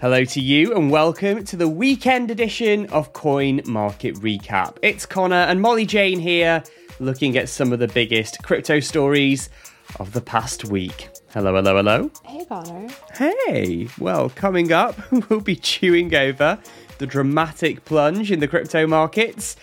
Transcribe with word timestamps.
Hello 0.00 0.24
to 0.26 0.40
you 0.40 0.76
and 0.76 0.92
welcome 0.92 1.44
to 1.44 1.56
the 1.56 1.66
weekend 1.68 2.30
edition 2.30 2.86
of 2.90 3.12
Coin 3.12 3.62
Market 3.66 4.14
Recap. 4.18 4.76
It's 4.80 5.04
Connor 5.04 5.34
and 5.34 5.60
Molly 5.60 5.86
Jane 5.86 6.20
here, 6.20 6.62
looking 7.00 7.36
at 7.36 7.48
some 7.48 7.72
of 7.72 7.80
the 7.80 7.88
biggest 7.88 8.40
crypto 8.44 8.78
stories 8.78 9.50
of 9.98 10.12
the 10.12 10.20
past 10.20 10.64
week. 10.66 11.08
Hello, 11.30 11.52
hello, 11.52 11.78
hello. 11.78 12.10
Hey, 12.24 12.44
Connor. 12.44 12.86
Hey, 13.12 13.88
well, 13.98 14.28
coming 14.30 14.70
up, 14.70 14.96
we'll 15.28 15.40
be 15.40 15.56
chewing 15.56 16.14
over 16.14 16.60
the 16.98 17.06
dramatic 17.06 17.84
plunge 17.84 18.30
in 18.30 18.38
the 18.38 18.46
crypto 18.46 18.86
markets. 18.86 19.56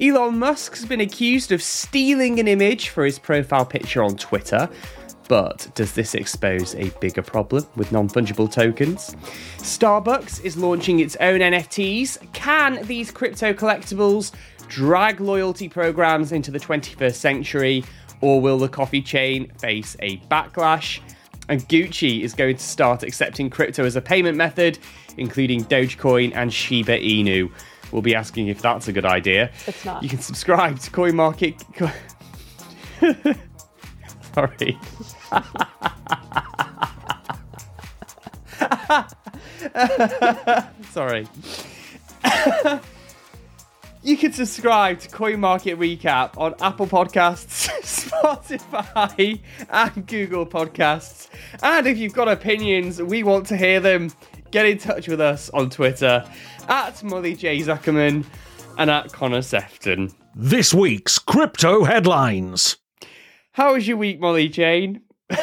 Elon 0.00 0.38
Musk's 0.38 0.86
been 0.86 1.02
accused 1.02 1.52
of 1.52 1.62
stealing 1.62 2.40
an 2.40 2.48
image 2.48 2.88
for 2.88 3.04
his 3.04 3.18
profile 3.18 3.66
picture 3.66 4.02
on 4.02 4.16
Twitter. 4.16 4.70
But 5.28 5.68
does 5.74 5.92
this 5.92 6.14
expose 6.14 6.74
a 6.74 6.90
bigger 7.00 7.22
problem 7.22 7.66
with 7.76 7.92
non 7.92 8.08
fungible 8.08 8.50
tokens? 8.50 9.16
Starbucks 9.58 10.44
is 10.44 10.56
launching 10.56 11.00
its 11.00 11.16
own 11.16 11.40
NFTs. 11.40 12.32
Can 12.32 12.84
these 12.86 13.10
crypto 13.10 13.52
collectibles 13.52 14.32
drag 14.68 15.20
loyalty 15.20 15.68
programs 15.68 16.32
into 16.32 16.50
the 16.50 16.58
21st 16.58 17.14
century, 17.14 17.84
or 18.20 18.40
will 18.40 18.58
the 18.58 18.68
coffee 18.68 19.02
chain 19.02 19.50
face 19.58 19.96
a 20.00 20.16
backlash? 20.30 21.00
And 21.48 21.60
Gucci 21.68 22.22
is 22.22 22.34
going 22.34 22.56
to 22.56 22.62
start 22.62 23.02
accepting 23.02 23.50
crypto 23.50 23.84
as 23.84 23.96
a 23.96 24.00
payment 24.00 24.36
method, 24.36 24.78
including 25.16 25.64
Dogecoin 25.64 26.32
and 26.34 26.52
Shiba 26.52 26.98
Inu. 26.98 27.50
We'll 27.90 28.02
be 28.02 28.14
asking 28.14 28.48
if 28.48 28.62
that's 28.62 28.88
a 28.88 28.92
good 28.92 29.04
idea. 29.04 29.50
It's 29.66 29.84
not. 29.84 30.02
You 30.02 30.08
can 30.08 30.20
subscribe 30.20 30.78
to 30.78 30.90
Coin 30.90 31.14
Market. 31.14 31.62
Sorry. 34.34 34.78
Sorry. 40.90 41.28
you 44.02 44.16
can 44.16 44.32
subscribe 44.32 45.00
to 45.00 45.08
Coin 45.08 45.40
Market 45.40 45.78
Recap 45.78 46.36
on 46.38 46.54
Apple 46.60 46.86
Podcasts, 46.86 47.68
Spotify, 47.82 49.40
and 49.70 50.06
Google 50.06 50.46
Podcasts. 50.46 51.28
And 51.62 51.86
if 51.86 51.98
you've 51.98 52.14
got 52.14 52.28
opinions, 52.28 53.00
we 53.00 53.22
want 53.22 53.46
to 53.48 53.56
hear 53.56 53.80
them. 53.80 54.12
Get 54.50 54.66
in 54.66 54.78
touch 54.78 55.08
with 55.08 55.20
us 55.20 55.48
on 55.50 55.70
Twitter 55.70 56.24
at 56.68 57.02
Molly 57.02 57.34
J. 57.34 57.60
Zuckerman 57.60 58.24
and 58.76 58.90
at 58.90 59.12
Connor 59.12 59.42
Sefton. 59.42 60.10
This 60.34 60.74
week's 60.74 61.18
crypto 61.18 61.84
headlines. 61.84 62.81
How 63.52 63.74
was 63.74 63.86
your 63.86 63.96
week, 63.96 64.20
Molly 64.20 64.48
Jane? 64.48 65.02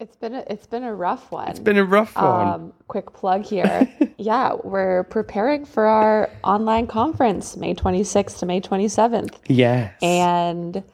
It's 0.00 0.14
been 0.14 0.32
a, 0.32 0.44
it's 0.48 0.68
been 0.68 0.84
a 0.84 0.94
rough 0.94 1.32
one. 1.32 1.48
It's 1.48 1.58
been 1.58 1.76
a 1.76 1.84
rough 1.84 2.14
one. 2.14 2.48
Um, 2.48 2.72
quick 2.86 3.12
plug 3.12 3.44
here. 3.44 3.92
yeah, 4.16 4.54
we're 4.62 5.02
preparing 5.02 5.64
for 5.64 5.86
our 5.86 6.30
online 6.44 6.86
conference 6.86 7.56
May 7.56 7.74
26th 7.74 8.38
to 8.38 8.46
May 8.46 8.60
27th. 8.60 9.34
yes. 9.48 9.92
And 10.00 10.84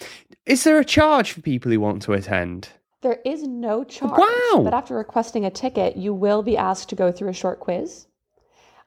Is 0.46 0.64
there 0.64 0.78
a 0.78 0.84
charge 0.84 1.32
for 1.32 1.40
people 1.42 1.70
who 1.70 1.80
want 1.80 2.02
to 2.02 2.12
attend? 2.12 2.70
There 3.04 3.20
is 3.22 3.42
no 3.42 3.84
charge. 3.84 4.18
Wow. 4.18 4.62
But 4.64 4.72
after 4.72 4.94
requesting 4.94 5.44
a 5.44 5.50
ticket, 5.50 5.94
you 5.94 6.14
will 6.14 6.42
be 6.42 6.56
asked 6.56 6.88
to 6.88 6.94
go 6.94 7.12
through 7.12 7.28
a 7.28 7.34
short 7.34 7.60
quiz 7.60 8.06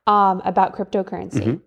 um, 0.08 0.42
about 0.44 0.76
cryptocurrency. 0.76 1.62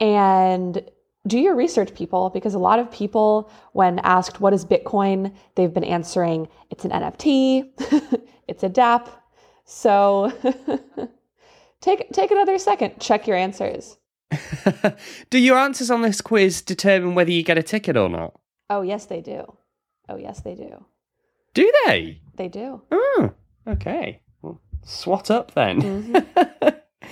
And 0.00 0.90
do 1.28 1.38
your 1.38 1.54
research, 1.54 1.94
people, 1.94 2.30
because 2.30 2.52
a 2.52 2.58
lot 2.58 2.80
of 2.80 2.90
people, 2.90 3.48
when 3.74 4.00
asked 4.00 4.40
what 4.40 4.52
is 4.52 4.64
Bitcoin, 4.64 5.32
they've 5.54 5.72
been 5.72 5.84
answering 5.84 6.48
it's 6.68 6.84
an 6.84 6.90
NFT, 6.90 7.70
it's 8.48 8.64
a 8.64 8.68
DApp. 8.68 9.08
So 9.64 10.32
take 11.80 12.10
take 12.10 12.32
another 12.32 12.58
second, 12.58 12.98
check 12.98 13.28
your 13.28 13.36
answers. 13.36 13.98
do 15.30 15.38
your 15.38 15.58
answers 15.58 15.92
on 15.92 16.02
this 16.02 16.20
quiz 16.20 16.60
determine 16.60 17.14
whether 17.14 17.30
you 17.30 17.44
get 17.44 17.56
a 17.56 17.62
ticket 17.62 17.96
or 17.96 18.08
not? 18.08 18.34
Oh 18.68 18.82
yes, 18.82 19.06
they 19.06 19.20
do. 19.20 19.44
Oh 20.08 20.16
yes, 20.16 20.40
they 20.40 20.56
do. 20.56 20.84
Do 21.54 21.72
they? 21.86 22.20
They 22.36 22.48
do. 22.48 22.82
Oh, 22.90 23.32
okay. 23.66 24.20
Well, 24.42 24.60
swat 24.84 25.30
up 25.30 25.54
then. 25.54 25.80
Mm-hmm. 25.82 26.68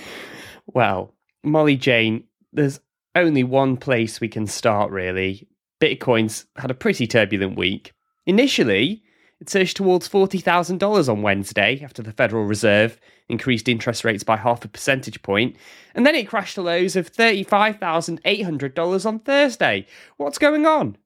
well, 0.67 1.15
Molly 1.43 1.77
Jane, 1.77 2.25
there's 2.51 2.79
only 3.15 3.43
one 3.43 3.77
place 3.77 4.19
we 4.19 4.27
can 4.27 4.45
start 4.47 4.91
really. 4.91 5.47
Bitcoin's 5.79 6.45
had 6.57 6.71
a 6.71 6.75
pretty 6.75 7.07
turbulent 7.07 7.57
week. 7.57 7.93
Initially, 8.25 9.03
it 9.39 9.49
surged 9.49 9.75
towards 9.75 10.07
$40,000 10.07 11.09
on 11.09 11.21
Wednesday 11.21 11.81
after 11.83 12.01
the 12.01 12.13
Federal 12.13 12.45
Reserve 12.45 12.97
increased 13.27 13.67
interest 13.67 14.05
rates 14.05 14.23
by 14.23 14.37
half 14.37 14.63
a 14.63 14.69
percentage 14.69 15.21
point, 15.21 15.57
and 15.95 16.05
then 16.05 16.15
it 16.15 16.27
crashed 16.29 16.55
to 16.55 16.61
lows 16.61 16.95
of 16.95 17.11
$35,800 17.11 19.05
on 19.05 19.19
Thursday. 19.19 19.85
What's 20.17 20.37
going 20.37 20.65
on? 20.65 20.97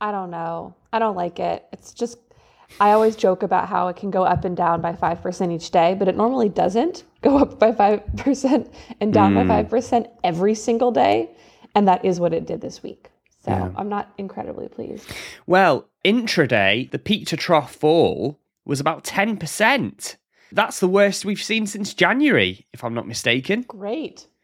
I 0.00 0.10
don't 0.10 0.30
know. 0.30 0.74
I 0.92 0.98
don't 0.98 1.16
like 1.16 1.38
it. 1.40 1.64
It's 1.72 1.94
just, 1.94 2.18
I 2.80 2.90
always 2.92 3.16
joke 3.16 3.42
about 3.42 3.68
how 3.68 3.88
it 3.88 3.96
can 3.96 4.10
go 4.10 4.24
up 4.24 4.44
and 4.44 4.56
down 4.56 4.80
by 4.80 4.92
5% 4.92 5.52
each 5.52 5.70
day, 5.70 5.94
but 5.94 6.08
it 6.08 6.16
normally 6.16 6.48
doesn't 6.48 7.04
go 7.22 7.38
up 7.38 7.58
by 7.58 7.72
5% 7.72 8.72
and 9.00 9.12
down 9.12 9.34
by 9.34 9.62
hmm. 9.62 9.74
5% 9.74 10.10
every 10.22 10.54
single 10.54 10.90
day. 10.90 11.30
And 11.74 11.88
that 11.88 12.04
is 12.04 12.20
what 12.20 12.32
it 12.32 12.46
did 12.46 12.60
this 12.60 12.82
week. 12.82 13.10
So 13.44 13.50
Yeah. 13.50 13.70
I'm 13.76 13.88
not 13.88 14.12
incredibly 14.18 14.68
pleased. 14.68 15.10
Well, 15.46 15.88
intraday, 16.04 16.90
the 16.90 16.98
peak 16.98 17.26
to 17.28 17.36
trough 17.36 17.74
fall 17.74 18.38
was 18.64 18.80
about 18.80 19.04
10%. 19.04 20.16
That's 20.52 20.80
the 20.80 20.88
worst 20.88 21.24
we've 21.24 21.42
seen 21.42 21.66
since 21.66 21.94
January, 21.94 22.66
if 22.72 22.84
I'm 22.84 22.94
not 22.94 23.08
mistaken. 23.08 23.62
Great. 23.62 24.26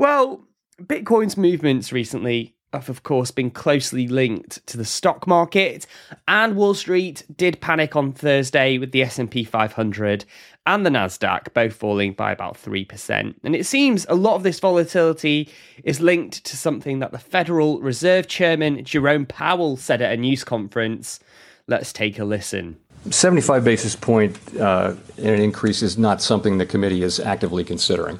Well, 0.00 0.46
Bitcoin's 0.82 1.36
movements 1.36 1.92
recently 1.92 2.54
have, 2.72 2.88
of 2.88 3.02
course, 3.02 3.30
been 3.30 3.50
closely 3.50 4.06
linked 4.06 4.64
to 4.66 4.76
the 4.76 4.84
stock 4.84 5.26
market, 5.26 5.86
and 6.28 6.56
Wall 6.56 6.74
Street 6.74 7.24
did 7.36 7.60
panic 7.60 7.96
on 7.96 8.12
Thursday 8.12 8.78
with 8.78 8.92
the 8.92 9.02
S&P 9.02 9.44
500 9.44 10.24
and 10.66 10.86
the 10.86 10.90
Nasdaq 10.90 11.52
both 11.52 11.74
falling 11.74 12.12
by 12.12 12.30
about 12.30 12.54
3%. 12.54 13.34
And 13.42 13.56
it 13.56 13.66
seems 13.66 14.06
a 14.08 14.14
lot 14.14 14.36
of 14.36 14.42
this 14.42 14.60
volatility 14.60 15.48
is 15.82 16.00
linked 16.00 16.44
to 16.44 16.56
something 16.56 17.00
that 17.00 17.12
the 17.12 17.18
Federal 17.18 17.80
Reserve 17.80 18.28
Chairman 18.28 18.84
Jerome 18.84 19.26
Powell 19.26 19.76
said 19.76 20.02
at 20.02 20.12
a 20.12 20.16
news 20.16 20.44
conference. 20.44 21.18
Let's 21.66 21.92
take 21.92 22.18
a 22.18 22.24
listen. 22.24 22.76
75 23.10 23.64
basis 23.64 23.96
point 23.96 24.38
uh, 24.60 24.94
increase 25.16 25.82
is 25.82 25.96
not 25.96 26.20
something 26.20 26.58
the 26.58 26.66
committee 26.66 27.02
is 27.02 27.18
actively 27.18 27.64
considering. 27.64 28.18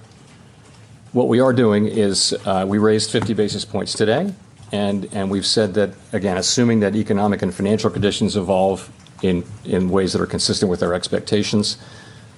What 1.12 1.26
we 1.26 1.40
are 1.40 1.52
doing 1.52 1.86
is 1.86 2.36
uh, 2.44 2.64
we 2.68 2.78
raised 2.78 3.10
50 3.10 3.34
basis 3.34 3.64
points 3.64 3.94
today, 3.94 4.32
and, 4.70 5.08
and 5.12 5.28
we've 5.28 5.46
said 5.46 5.74
that, 5.74 5.90
again, 6.12 6.36
assuming 6.36 6.80
that 6.80 6.94
economic 6.94 7.42
and 7.42 7.52
financial 7.52 7.90
conditions 7.90 8.36
evolve 8.36 8.88
in, 9.20 9.44
in 9.64 9.90
ways 9.90 10.12
that 10.12 10.22
are 10.22 10.26
consistent 10.26 10.70
with 10.70 10.84
our 10.84 10.94
expectations, 10.94 11.78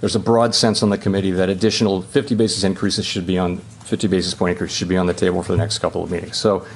there's 0.01 0.17
a 0.17 0.21
broad 0.21 0.55
sense 0.55 0.83
on 0.83 0.89
the 0.89 0.97
committee 0.97 1.33
that 1.33 1.51
additional 1.51 2.01
50 2.01 2.35
basis 2.35 2.65
increases 2.65 3.05
should 3.05 3.27
be 3.27 3.37
on 3.37 3.59
50 3.59 4.09
basis 4.09 4.33
point 4.33 4.53
increase 4.53 4.73
should 4.73 4.89
be 4.89 4.97
on 4.97 5.07
the 5.07 5.13
table 5.13 5.43
for 5.43 5.53
the 5.53 5.59
next 5.59 5.79
couple 5.79 6.03
of 6.03 6.11
meetings. 6.11 6.39
So 6.39 6.67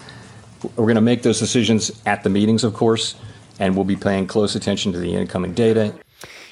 we're 0.76 0.84
going 0.84 0.96
to 0.96 1.00
make 1.00 1.22
those 1.22 1.38
decisions 1.38 2.02
at 2.04 2.22
the 2.22 2.28
meetings, 2.28 2.62
of 2.62 2.74
course, 2.74 3.14
and 3.58 3.74
we'll 3.74 3.86
be 3.86 3.96
paying 3.96 4.26
close 4.26 4.54
attention 4.54 4.92
to 4.92 4.98
the 4.98 5.14
incoming 5.14 5.54
data. 5.54 5.94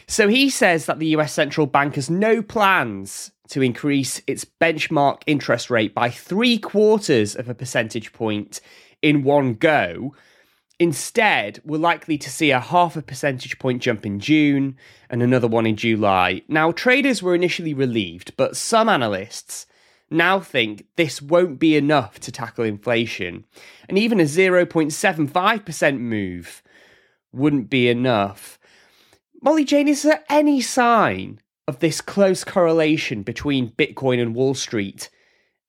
So 0.07 0.29
he 0.29 0.51
says 0.51 0.87
that 0.87 0.99
the 0.99 1.09
US 1.17 1.33
central 1.33 1.67
bank 1.67 1.95
has 1.95 2.11
no 2.11 2.43
plans 2.43 3.33
to 3.49 3.63
increase 3.63 4.21
its 4.27 4.45
benchmark 4.45 5.23
interest 5.27 5.71
rate 5.71 5.95
by 5.95 6.11
three 6.11 6.59
quarters 6.59 7.37
of 7.37 7.49
a 7.49 7.55
percentage 7.55 8.13
point 8.13 8.61
in 9.03 9.23
one 9.23 9.55
go. 9.55 10.15
Instead, 10.81 11.61
we're 11.65 11.79
likely 11.79 12.19
to 12.19 12.31
see 12.31 12.51
a 12.51 12.59
half 12.59 12.97
a 12.97 13.03
percentage 13.03 13.59
point 13.59 13.81
jump 13.81 14.05
in 14.05 14.19
June 14.19 14.77
and 15.09 15.23
another 15.23 15.47
one 15.47 15.67
in 15.67 15.77
July. 15.77 16.43
Now, 16.49 16.73
traders 16.73 17.23
were 17.23 17.35
initially 17.35 17.75
relieved, 17.75 18.37
but 18.37 18.57
some 18.57 18.89
analysts 18.89 19.67
now 20.11 20.41
think 20.41 20.87
this 20.97 21.23
won't 21.23 21.59
be 21.59 21.77
enough 21.77 22.19
to 22.21 22.33
tackle 22.33 22.65
inflation. 22.65 23.45
And 23.89 23.99
even 23.99 24.21
a 24.21 24.25
0.75% 24.25 25.99
move 25.99 26.63
wouldn't 27.33 27.71
be 27.71 27.89
enough. 27.89 28.59
Molly 29.45 29.65
Jane, 29.65 29.89
is 29.89 30.03
there 30.03 30.25
any 30.29 30.61
sign 30.61 31.39
of 31.69 31.79
this 31.81 32.01
close 32.01 32.43
correlation 32.45 33.23
between 33.23 33.71
Bitcoin 33.73 34.21
and 34.21 34.35
Wall 34.35 34.55
Street 34.55 35.11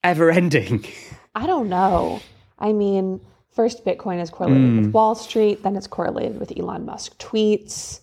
ever 0.04 0.32
ending? 0.32 0.86
I 1.36 1.46
don't 1.46 1.68
know. 1.70 2.22
I 2.58 2.72
mean, 2.72 3.20
first 3.52 3.84
Bitcoin 3.86 4.22
is 4.22 4.30
correlated 4.30 4.64
Hmm. 4.70 4.82
with 4.84 4.94
Wall 4.94 5.14
Street, 5.14 5.62
then 5.64 5.76
it's 5.76 5.88
correlated 5.88 6.40
with 6.40 6.58
Elon 6.58 6.86
Musk 6.86 7.18
tweets. 7.18 8.00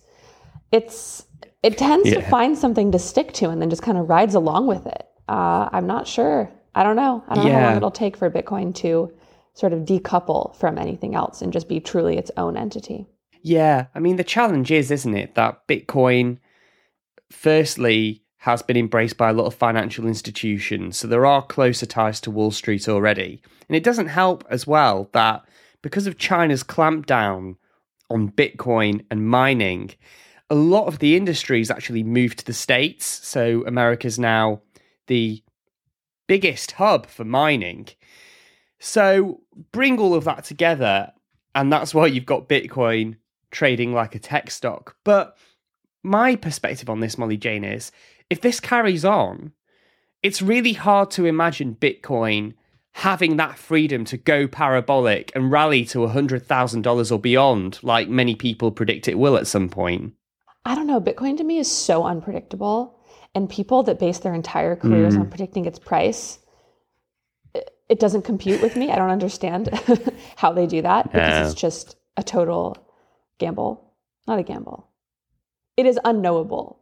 It's 0.71 1.25
it 1.63 1.77
tends 1.77 2.09
to 2.09 2.21
find 2.21 2.57
something 2.57 2.91
to 2.91 2.99
stick 2.99 3.31
to 3.33 3.49
and 3.49 3.61
then 3.61 3.69
just 3.69 3.81
kind 3.81 3.97
of 3.97 4.09
rides 4.09 4.35
along 4.35 4.67
with 4.67 4.85
it. 4.85 5.07
Uh, 5.29 5.69
I'm 5.71 5.87
not 5.87 6.07
sure. 6.07 6.51
I 6.75 6.83
don't 6.83 6.95
know. 6.97 7.23
I 7.27 7.35
don't 7.35 7.45
know 7.45 7.53
how 7.53 7.67
long 7.67 7.77
it'll 7.77 7.91
take 7.91 8.17
for 8.17 8.29
Bitcoin 8.29 8.75
to 8.75 9.11
sort 9.53 9.71
of 9.73 9.81
decouple 9.81 10.55
from 10.57 10.77
anything 10.77 11.15
else 11.15 11.41
and 11.41 11.53
just 11.53 11.69
be 11.69 11.79
truly 11.79 12.17
its 12.17 12.31
own 12.37 12.57
entity. 12.57 13.07
Yeah, 13.43 13.87
I 13.93 13.99
mean, 13.99 14.15
the 14.15 14.23
challenge 14.23 14.71
is, 14.71 14.89
isn't 14.89 15.15
it, 15.15 15.35
that 15.35 15.67
Bitcoin, 15.67 16.39
firstly, 17.29 18.23
has 18.37 18.61
been 18.61 18.77
embraced 18.77 19.17
by 19.17 19.29
a 19.29 19.33
lot 19.33 19.45
of 19.45 19.53
financial 19.53 20.07
institutions. 20.07 20.97
So 20.97 21.07
there 21.07 21.25
are 21.25 21.45
closer 21.45 21.85
ties 21.85 22.21
to 22.21 22.31
Wall 22.31 22.51
Street 22.51 22.87
already. 22.87 23.41
And 23.67 23.75
it 23.75 23.83
doesn't 23.83 24.07
help 24.07 24.45
as 24.49 24.65
well 24.65 25.09
that 25.11 25.43
because 25.81 26.07
of 26.07 26.17
China's 26.17 26.63
clampdown 26.63 27.57
on 28.09 28.31
Bitcoin 28.31 29.05
and 29.11 29.27
mining, 29.27 29.91
a 30.49 30.55
lot 30.55 30.87
of 30.87 30.99
the 30.99 31.17
industries 31.17 31.69
actually 31.69 32.03
moved 32.03 32.39
to 32.39 32.45
the 32.45 32.53
States. 32.53 33.05
So 33.05 33.65
America's 33.65 34.17
now 34.17 34.61
the 35.07 35.43
biggest 36.27 36.73
hub 36.73 37.07
for 37.07 37.25
mining. 37.25 37.89
So 38.79 39.41
bring 39.71 39.99
all 39.99 40.13
of 40.13 40.23
that 40.25 40.45
together, 40.45 41.11
and 41.55 41.71
that's 41.71 41.93
why 41.93 42.07
you've 42.07 42.25
got 42.25 42.49
Bitcoin 42.49 43.17
trading 43.53 43.93
like 43.93 44.15
a 44.15 44.19
tech 44.19 44.51
stock. 44.51 44.97
But 45.03 45.37
my 46.03 46.35
perspective 46.35 46.89
on 46.89 46.99
this, 46.99 47.17
Molly 47.17 47.37
Jane, 47.37 47.63
is 47.63 47.91
if 48.29 48.41
this 48.41 48.59
carries 48.59 49.05
on, 49.05 49.53
it's 50.21 50.41
really 50.41 50.73
hard 50.73 51.11
to 51.11 51.25
imagine 51.25 51.77
Bitcoin 51.79 52.53
having 52.93 53.37
that 53.37 53.57
freedom 53.57 54.05
to 54.05 54.17
go 54.17 54.47
parabolic 54.47 55.31
and 55.35 55.51
rally 55.51 55.83
to 55.83 55.99
$100,000 55.99 57.11
or 57.11 57.19
beyond, 57.19 57.79
like 57.81 58.07
many 58.07 58.35
people 58.35 58.71
predict 58.71 59.07
it 59.07 59.17
will 59.17 59.35
at 59.35 59.47
some 59.47 59.67
point. 59.67 60.13
I 60.65 60.75
don't 60.75 60.87
know. 60.87 61.01
Bitcoin 61.01 61.37
to 61.37 61.43
me 61.43 61.57
is 61.57 61.71
so 61.71 62.03
unpredictable. 62.05 62.99
And 63.35 63.49
people 63.49 63.81
that 63.83 63.99
base 63.99 64.19
their 64.19 64.35
entire 64.35 64.75
careers 64.75 65.15
on 65.15 65.25
mm. 65.25 65.29
predicting 65.29 65.65
its 65.65 65.79
price, 65.79 66.37
it, 67.89 67.99
doesn't 67.99 68.21
compute 68.21 68.61
with 68.61 68.75
me. 68.75 68.91
I 68.91 68.95
don't 68.95 69.09
understand 69.09 69.69
how 70.35 70.53
they 70.53 70.67
do 70.67 70.83
that 70.83 71.11
because 71.11 71.51
it's 71.51 71.59
just 71.59 71.95
a 72.15 72.21
total 72.21 72.82
gamble. 73.43 73.93
Not 74.27 74.39
a 74.39 74.43
gamble. 74.43 74.87
It 75.75 75.85
is 75.85 75.99
unknowable. 76.05 76.79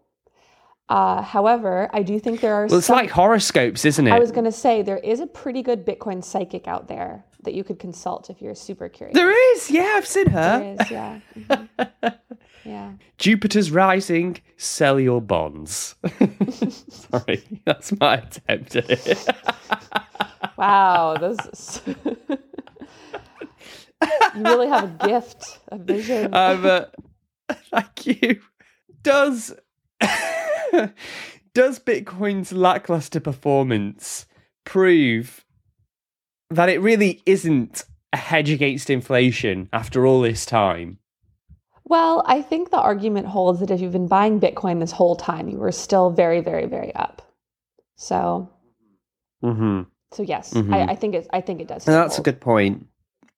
Uh, 0.90 1.22
however, 1.22 1.90
I 1.94 2.04
do 2.04 2.20
think 2.20 2.42
there 2.42 2.54
are 2.54 2.68
Well, 2.68 2.80
it's 2.80 2.88
some, 2.88 2.98
like 2.98 3.10
horoscopes, 3.10 3.86
isn't 3.86 4.08
it? 4.08 4.12
I 4.12 4.20
was 4.20 4.32
going 4.32 4.46
to 4.46 4.52
say 4.52 4.82
there 4.82 4.98
is 4.98 5.22
a 5.22 5.28
pretty 5.28 5.62
good 5.64 5.86
Bitcoin 5.86 6.22
psychic 6.24 6.68
out 6.68 6.88
there 6.88 7.24
that 7.44 7.54
you 7.54 7.64
could 7.64 7.80
consult 7.80 8.30
if 8.30 8.42
you're 8.42 8.56
super 8.56 8.90
curious. 8.90 9.16
there 9.16 9.32
is, 9.56 9.72
yeah, 9.72 9.94
I've 9.96 10.06
seen 10.06 10.28
her. 10.28 10.60
There 10.60 10.76
is, 10.82 10.92
yeah. 10.92 11.20
Mhm. 11.38 11.70
yeah. 12.66 12.92
Jupiter's 13.18 13.72
rising, 13.72 14.38
sell 14.58 15.00
your 15.00 15.22
bonds. 15.22 15.96
Sorry, 16.90 17.42
that's 17.66 17.98
my 18.00 18.16
attempt 18.18 18.76
at 18.76 18.90
it. 18.90 19.28
Wow, 20.58 21.16
this 21.18 21.38
is... 21.88 22.38
you 24.36 24.44
really 24.44 24.68
have 24.68 24.84
a 25.02 25.08
gift, 25.08 25.60
a 25.70 25.78
vision. 25.78 26.34
Um, 26.34 26.66
uh, 26.66 26.86
thank 27.72 28.06
you. 28.08 28.42
Does 29.04 29.54
does 31.54 31.80
Bitcoin's 31.80 32.52
lackluster 32.52 33.20
performance 33.20 34.26
prove 34.66 35.44
that 36.50 36.70
it 36.70 36.80
really 36.82 37.22
isn't 37.26 37.84
a 38.14 38.18
hedge 38.18 38.50
against 38.50 38.90
inflation 38.90 39.70
after 39.74 40.06
all 40.06 40.22
this 40.22 40.46
time? 40.46 40.98
well, 41.84 42.24
I 42.26 42.42
think 42.42 42.70
the 42.70 42.80
argument 42.80 43.28
holds 43.28 43.60
that 43.60 43.70
if 43.70 43.82
you've 43.82 43.92
been 43.92 44.08
buying 44.08 44.40
Bitcoin 44.40 44.80
this 44.80 44.94
whole 44.94 45.16
time, 45.18 45.50
you 45.50 45.58
were 45.58 45.74
still 45.74 46.10
very, 46.10 46.40
very, 46.40 46.66
very 46.66 46.96
up. 46.96 47.22
So, 47.98 48.50
Mm-hmm. 49.44 49.82
so 50.14 50.24
yes, 50.24 50.54
Mhm. 50.54 50.74
I, 50.74 50.92
I 50.94 50.96
think 50.96 51.16
it. 51.16 51.28
I 51.34 51.42
think 51.42 51.60
it 51.60 51.68
does. 51.68 51.86
And 51.88 51.96
that's 51.96 52.18
a 52.18 52.22
good 52.22 52.40
point. 52.40 52.86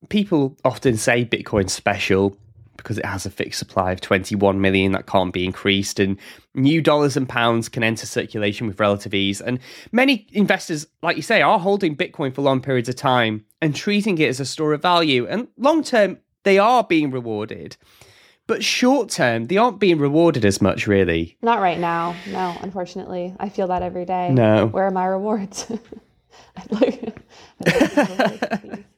People 0.10 0.58
often 0.66 0.98
say 0.98 1.26
Bitcoin's 1.26 1.74
special 1.74 2.38
because 2.78 2.98
it 2.98 3.06
has 3.06 3.26
a 3.26 3.30
fixed 3.30 3.60
supply 3.60 3.92
of 3.92 4.02
21 4.02 4.60
million 4.60 4.92
that 4.94 5.06
can't 5.06 5.32
be 5.32 5.46
increased, 5.46 6.00
and 6.00 6.20
new 6.56 6.82
dollars 6.82 7.16
and 7.16 7.30
pounds 7.30 7.70
can 7.70 7.84
enter 7.84 8.06
circulation 8.06 8.66
with 8.68 8.80
relative 8.80 9.14
ease. 9.14 9.40
And 9.40 9.60
many 9.92 10.28
investors, 10.34 10.88
like 11.02 11.16
you 11.16 11.22
say, 11.22 11.42
are 11.42 11.60
holding 11.60 11.96
Bitcoin 11.96 12.34
for 12.34 12.42
long 12.42 12.62
periods 12.62 12.90
of 12.90 12.96
time 12.96 13.46
and 13.62 13.76
treating 13.76 14.18
it 14.18 14.28
as 14.28 14.40
a 14.40 14.46
store 14.46 14.74
of 14.74 14.82
value. 14.82 15.28
And 15.28 15.48
long 15.58 15.84
term, 15.84 16.18
they 16.44 16.58
are 16.58 16.84
being 16.84 17.12
rewarded. 17.12 17.78
But 18.48 18.64
short 18.64 19.10
term, 19.10 19.46
they 19.46 19.56
aren't 19.58 19.80
being 19.80 20.00
rewarded 20.00 20.44
as 20.44 20.62
much, 20.62 20.86
really. 20.88 21.38
Not 21.42 21.62
right 21.62 21.80
now. 21.80 22.16
No, 22.30 22.58
unfortunately, 22.60 23.34
I 23.40 23.48
feel 23.50 23.68
that 23.68 23.84
every 23.84 24.04
day. 24.04 24.32
No. 24.32 24.66
Where 24.66 24.86
are 24.88 24.92
my 24.92 25.06
rewards? 25.06 25.72
I'd 26.58 26.72
like- 26.72 27.18
I'd 27.66 28.64
like. 28.64 28.86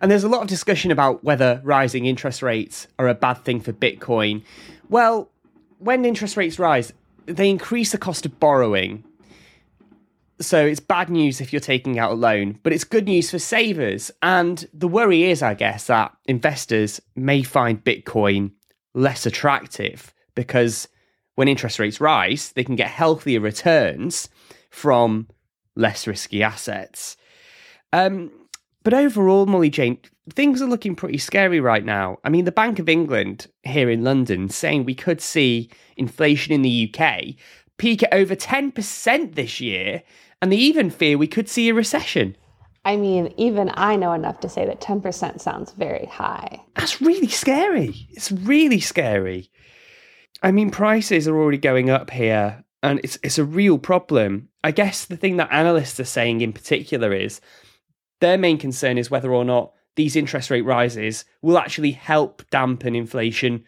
And 0.00 0.10
there's 0.10 0.24
a 0.24 0.28
lot 0.28 0.42
of 0.42 0.48
discussion 0.48 0.90
about 0.90 1.24
whether 1.24 1.60
rising 1.64 2.06
interest 2.06 2.42
rates 2.42 2.86
are 2.98 3.08
a 3.08 3.14
bad 3.14 3.44
thing 3.44 3.60
for 3.60 3.72
Bitcoin. 3.72 4.42
Well, 4.88 5.30
when 5.78 6.04
interest 6.04 6.36
rates 6.36 6.58
rise, 6.58 6.92
they 7.26 7.50
increase 7.50 7.92
the 7.92 7.98
cost 7.98 8.26
of 8.26 8.38
borrowing. 8.40 9.04
So 10.40 10.64
it's 10.64 10.80
bad 10.80 11.10
news 11.10 11.40
if 11.40 11.52
you're 11.52 11.60
taking 11.60 11.98
out 11.98 12.12
a 12.12 12.14
loan, 12.14 12.58
but 12.62 12.72
it's 12.72 12.84
good 12.84 13.06
news 13.06 13.30
for 13.30 13.38
savers. 13.38 14.10
And 14.22 14.68
the 14.72 14.88
worry 14.88 15.24
is, 15.24 15.42
I 15.42 15.54
guess, 15.54 15.88
that 15.88 16.16
investors 16.26 17.00
may 17.16 17.42
find 17.42 17.82
Bitcoin 17.82 18.52
less 18.94 19.26
attractive 19.26 20.14
because 20.34 20.88
when 21.34 21.48
interest 21.48 21.78
rates 21.78 22.00
rise, 22.00 22.52
they 22.52 22.64
can 22.64 22.76
get 22.76 22.88
healthier 22.88 23.40
returns 23.40 24.28
from 24.70 25.28
less 25.74 26.06
risky 26.06 26.42
assets. 26.42 27.16
Um, 27.92 28.30
but 28.84 28.94
overall, 28.94 29.46
Molly 29.46 29.70
Jane, 29.70 29.98
things 30.30 30.62
are 30.62 30.66
looking 30.66 30.94
pretty 30.94 31.18
scary 31.18 31.60
right 31.60 31.84
now. 31.84 32.18
I 32.24 32.28
mean, 32.28 32.44
the 32.44 32.52
Bank 32.52 32.78
of 32.78 32.88
England 32.88 33.46
here 33.62 33.90
in 33.90 34.04
London 34.04 34.48
saying 34.48 34.84
we 34.84 34.94
could 34.94 35.20
see 35.20 35.70
inflation 35.96 36.52
in 36.52 36.62
the 36.62 36.92
UK 36.94 37.36
peak 37.78 38.02
at 38.02 38.12
over 38.12 38.36
10% 38.36 39.34
this 39.34 39.60
year, 39.60 40.02
and 40.42 40.52
they 40.52 40.56
even 40.56 40.90
fear 40.90 41.16
we 41.16 41.26
could 41.26 41.48
see 41.48 41.68
a 41.68 41.74
recession. 41.74 42.36
I 42.84 42.96
mean, 42.96 43.32
even 43.36 43.70
I 43.74 43.96
know 43.96 44.12
enough 44.12 44.40
to 44.40 44.48
say 44.48 44.66
that 44.66 44.80
10% 44.80 45.40
sounds 45.40 45.72
very 45.72 46.06
high. 46.06 46.60
That's 46.74 47.00
really 47.00 47.28
scary. 47.28 48.08
It's 48.10 48.30
really 48.30 48.80
scary. 48.80 49.50
I 50.42 50.52
mean, 50.52 50.70
prices 50.70 51.26
are 51.26 51.36
already 51.36 51.58
going 51.58 51.90
up 51.90 52.10
here, 52.10 52.64
and 52.82 53.00
it's 53.02 53.18
it's 53.22 53.38
a 53.38 53.44
real 53.44 53.78
problem. 53.78 54.48
I 54.62 54.70
guess 54.70 55.04
the 55.04 55.16
thing 55.16 55.36
that 55.36 55.52
analysts 55.52 55.98
are 55.98 56.04
saying 56.04 56.40
in 56.40 56.52
particular 56.52 57.12
is 57.12 57.40
their 58.20 58.38
main 58.38 58.58
concern 58.58 58.98
is 58.98 59.10
whether 59.10 59.32
or 59.32 59.44
not 59.44 59.72
these 59.96 60.16
interest 60.16 60.50
rate 60.50 60.62
rises 60.64 61.24
will 61.42 61.58
actually 61.58 61.92
help 61.92 62.42
dampen 62.50 62.94
inflation 62.94 63.64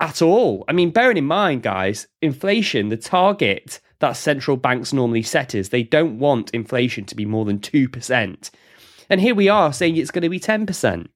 at 0.00 0.20
all. 0.20 0.64
I 0.68 0.72
mean, 0.72 0.90
bearing 0.90 1.16
in 1.16 1.24
mind, 1.26 1.62
guys, 1.62 2.08
inflation, 2.20 2.88
the 2.88 2.96
target 2.96 3.80
that 4.00 4.16
central 4.16 4.56
banks 4.56 4.92
normally 4.92 5.22
set 5.22 5.54
is 5.54 5.68
they 5.68 5.84
don't 5.84 6.18
want 6.18 6.50
inflation 6.50 7.04
to 7.04 7.14
be 7.14 7.24
more 7.24 7.44
than 7.44 7.60
2%. 7.60 8.50
And 9.08 9.20
here 9.20 9.34
we 9.34 9.48
are 9.48 9.72
saying 9.72 9.96
it's 9.96 10.10
going 10.10 10.22
to 10.22 10.28
be 10.28 10.40
10%. 10.40 11.06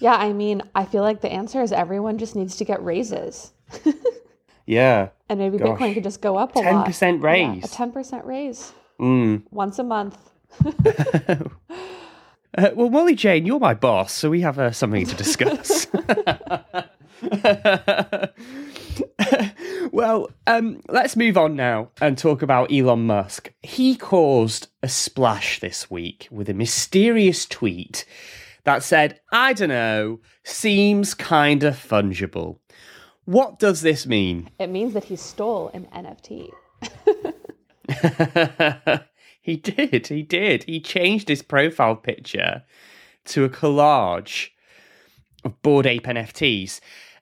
Yeah, 0.00 0.14
I 0.14 0.32
mean, 0.32 0.62
I 0.74 0.84
feel 0.84 1.02
like 1.02 1.20
the 1.20 1.30
answer 1.32 1.60
is 1.60 1.72
everyone 1.72 2.16
just 2.18 2.36
needs 2.36 2.56
to 2.56 2.64
get 2.64 2.82
raises. 2.82 3.52
Yeah. 4.66 5.08
And 5.30 5.38
maybe 5.38 5.56
Gosh. 5.56 5.78
Bitcoin 5.78 5.94
could 5.94 6.02
just 6.02 6.20
go 6.20 6.36
up 6.36 6.54
a 6.54 6.58
lot. 6.58 6.86
10% 6.86 7.00
Yeah, 7.22 7.26
raise. 7.26 7.64
a 7.64 7.68
10% 7.68 8.24
raise 8.26 8.72
Mm. 9.00 9.44
once 9.50 9.78
a 9.78 9.82
month. 9.82 10.18
Uh, 12.56 12.70
well, 12.74 12.88
Molly 12.88 13.14
Jane, 13.14 13.44
you're 13.44 13.60
my 13.60 13.74
boss, 13.74 14.10
so 14.12 14.30
we 14.30 14.40
have 14.40 14.58
uh, 14.58 14.72
something 14.72 15.04
to 15.04 15.14
discuss. 15.14 15.86
well, 19.92 20.30
um, 20.46 20.80
let's 20.88 21.14
move 21.14 21.36
on 21.36 21.54
now 21.54 21.90
and 22.00 22.16
talk 22.16 22.40
about 22.42 22.72
Elon 22.72 23.06
Musk. 23.06 23.52
He 23.62 23.96
caused 23.96 24.68
a 24.82 24.88
splash 24.88 25.60
this 25.60 25.90
week 25.90 26.26
with 26.30 26.48
a 26.48 26.54
mysterious 26.54 27.44
tweet 27.44 28.06
that 28.64 28.82
said, 28.82 29.20
I 29.30 29.52
don't 29.52 29.68
know, 29.68 30.20
seems 30.42 31.12
kind 31.14 31.64
of 31.64 31.76
fungible. 31.76 32.58
What 33.24 33.58
does 33.58 33.82
this 33.82 34.06
mean? 34.06 34.48
It 34.58 34.68
means 34.68 34.94
that 34.94 35.04
he 35.04 35.16
stole 35.16 35.70
an 35.74 35.86
NFT. 35.94 36.50
he 39.48 39.56
did, 39.56 40.08
he 40.08 40.22
did. 40.22 40.64
He 40.64 40.78
changed 40.78 41.30
his 41.30 41.40
profile 41.40 41.96
picture 41.96 42.64
to 43.24 43.44
a 43.44 43.48
collage 43.48 44.50
of 45.42 45.62
Bored 45.62 45.86
Ape 45.86 46.04
NFTs. 46.04 46.80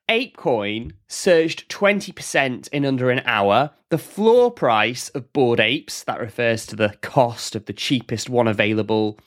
ApeCoin 0.08 0.90
surged 1.06 1.68
20% 1.70 2.68
in 2.70 2.84
under 2.84 3.10
an 3.10 3.22
hour. 3.26 3.70
The 3.90 3.98
floor 3.98 4.50
price 4.50 5.08
of 5.10 5.32
Bored 5.32 5.60
Apes, 5.60 6.02
that 6.02 6.18
refers 6.18 6.66
to 6.66 6.74
the 6.74 6.96
cost 7.00 7.54
of 7.54 7.66
the 7.66 7.72
cheapest 7.72 8.28
one 8.28 8.48
available, 8.48 9.20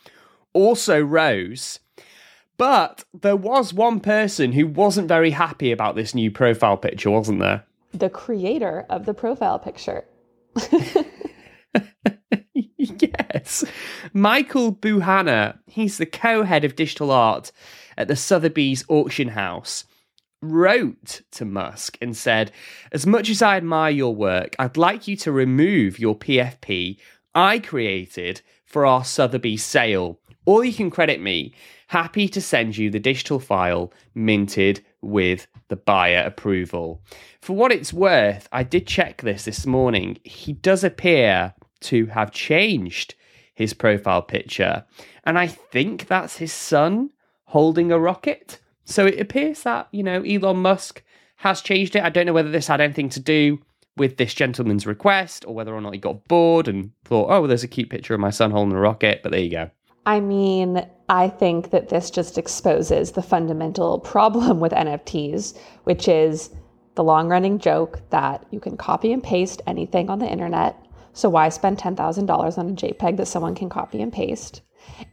also 0.52 1.02
rose. 1.02 1.80
But 2.58 3.06
there 3.14 3.38
was 3.38 3.74
one 3.74 4.02
person 4.02 4.52
who 4.52 4.68
wasn't 4.68 5.08
very 5.08 5.32
happy 5.32 5.72
about 5.72 5.96
this 5.96 6.14
new 6.14 6.32
profile 6.32 6.76
picture, 6.76 7.12
wasn't 7.12 7.40
there? 7.40 7.64
The 7.94 8.10
creator 8.10 8.86
of 8.90 9.06
the 9.06 9.14
profile 9.14 9.58
picture. 9.58 10.04
yes. 13.34 13.64
Michael 14.14 14.74
Bouhanna, 14.74 15.60
he's 15.66 15.98
the 15.98 16.06
co 16.06 16.44
head 16.44 16.64
of 16.64 16.76
digital 16.76 17.12
art 17.12 17.52
at 17.98 18.08
the 18.08 18.16
Sotheby's 18.16 18.86
auction 18.88 19.30
house, 19.30 19.86
wrote 20.42 21.22
to 21.32 21.46
Musk 21.46 21.98
and 22.02 22.16
said, 22.16 22.52
As 22.92 23.06
much 23.06 23.30
as 23.30 23.42
I 23.42 23.58
admire 23.58 23.92
your 23.92 24.16
work, 24.16 24.56
I'd 24.58 24.78
like 24.78 25.08
you 25.08 25.16
to 25.18 25.32
remove 25.32 26.00
your 26.00 26.18
PFP 26.18 26.98
I 27.36 27.60
created 27.60 28.42
for 28.66 28.86
our 28.86 29.04
Sotheby's 29.04 29.64
sale. 29.64 30.20
Or 30.46 30.66
you 30.66 30.74
can 30.74 30.90
credit 30.90 31.22
me. 31.22 31.54
Happy 31.88 32.28
to 32.30 32.42
send 32.42 32.78
you 32.78 32.90
the 32.90 33.00
digital 33.00 33.40
file 33.40 33.94
minted 34.16 34.84
with 35.02 35.48
the 35.70 35.76
buyer 35.76 36.24
approval. 36.26 37.02
For 37.42 37.56
what 37.56 37.72
it's 37.72 37.94
worth, 37.94 38.48
I 38.52 38.64
did 38.64 38.88
check 38.88 39.22
this 39.22 39.46
this 39.46 39.66
morning. 39.66 40.18
He 40.24 40.54
does 40.54 40.84
appear 40.84 41.54
to 41.82 42.08
have 42.08 42.32
changed 42.32 43.16
his 43.60 43.74
profile 43.74 44.22
picture. 44.22 44.86
And 45.26 45.38
I 45.38 45.48
think 45.48 46.08
that's 46.08 46.38
his 46.38 46.54
son 46.54 47.10
holding 47.44 47.92
a 47.92 48.00
rocket. 48.00 48.60
So 48.86 49.06
it 49.06 49.20
appears 49.20 49.64
that, 49.64 49.90
you 49.92 50.02
know, 50.02 50.24
Elon 50.24 50.58
Musk 50.58 51.04
has 51.36 51.62
changed 51.62 51.98
it. 51.98 52.04
I 52.04 52.10
don't 52.10 52.26
know 52.26 52.32
whether 52.32 52.52
this 52.52 52.68
had 52.68 52.80
anything 52.80 53.10
to 53.10 53.20
do 53.20 53.60
with 53.98 54.16
this 54.16 54.34
gentleman's 54.34 54.88
request 54.88 55.44
or 55.46 55.54
whether 55.54 55.76
or 55.76 55.82
not 55.82 55.94
he 55.94 56.00
got 56.00 56.26
bored 56.30 56.70
and 56.70 56.92
thought, 57.04 57.26
oh, 57.26 57.42
well, 57.42 57.48
there's 57.50 57.66
a 57.66 57.68
cute 57.68 57.90
picture 57.90 58.14
of 58.14 58.22
my 58.22 58.30
son 58.30 58.50
holding 58.50 58.74
a 58.74 58.80
rocket. 58.80 59.22
But 59.24 59.34
there 59.34 59.42
you 59.42 59.52
go. 59.52 59.70
I 60.06 60.22
mean, 60.22 60.88
I 61.10 61.28
think 61.28 61.72
that 61.72 61.90
this 61.90 62.10
just 62.10 62.38
exposes 62.38 63.12
the 63.12 63.22
fundamental 63.22 64.00
problem 64.00 64.62
with 64.62 64.72
NFTs, 64.72 65.58
which 65.84 66.08
is 66.08 66.50
the 66.96 67.04
long 67.04 67.28
running 67.28 67.60
joke 67.60 68.00
that 68.12 68.46
you 68.52 68.62
can 68.62 68.78
copy 68.78 69.12
and 69.12 69.22
paste 69.22 69.62
anything 69.68 70.10
on 70.10 70.20
the 70.20 70.32
internet. 70.32 70.78
So 71.20 71.28
why 71.28 71.50
spend 71.50 71.78
$10,000 71.78 72.58
on 72.58 72.70
a 72.70 72.74
JPEG 72.74 73.18
that 73.18 73.26
someone 73.26 73.54
can 73.54 73.68
copy 73.68 74.02
and 74.02 74.12
paste? 74.12 74.62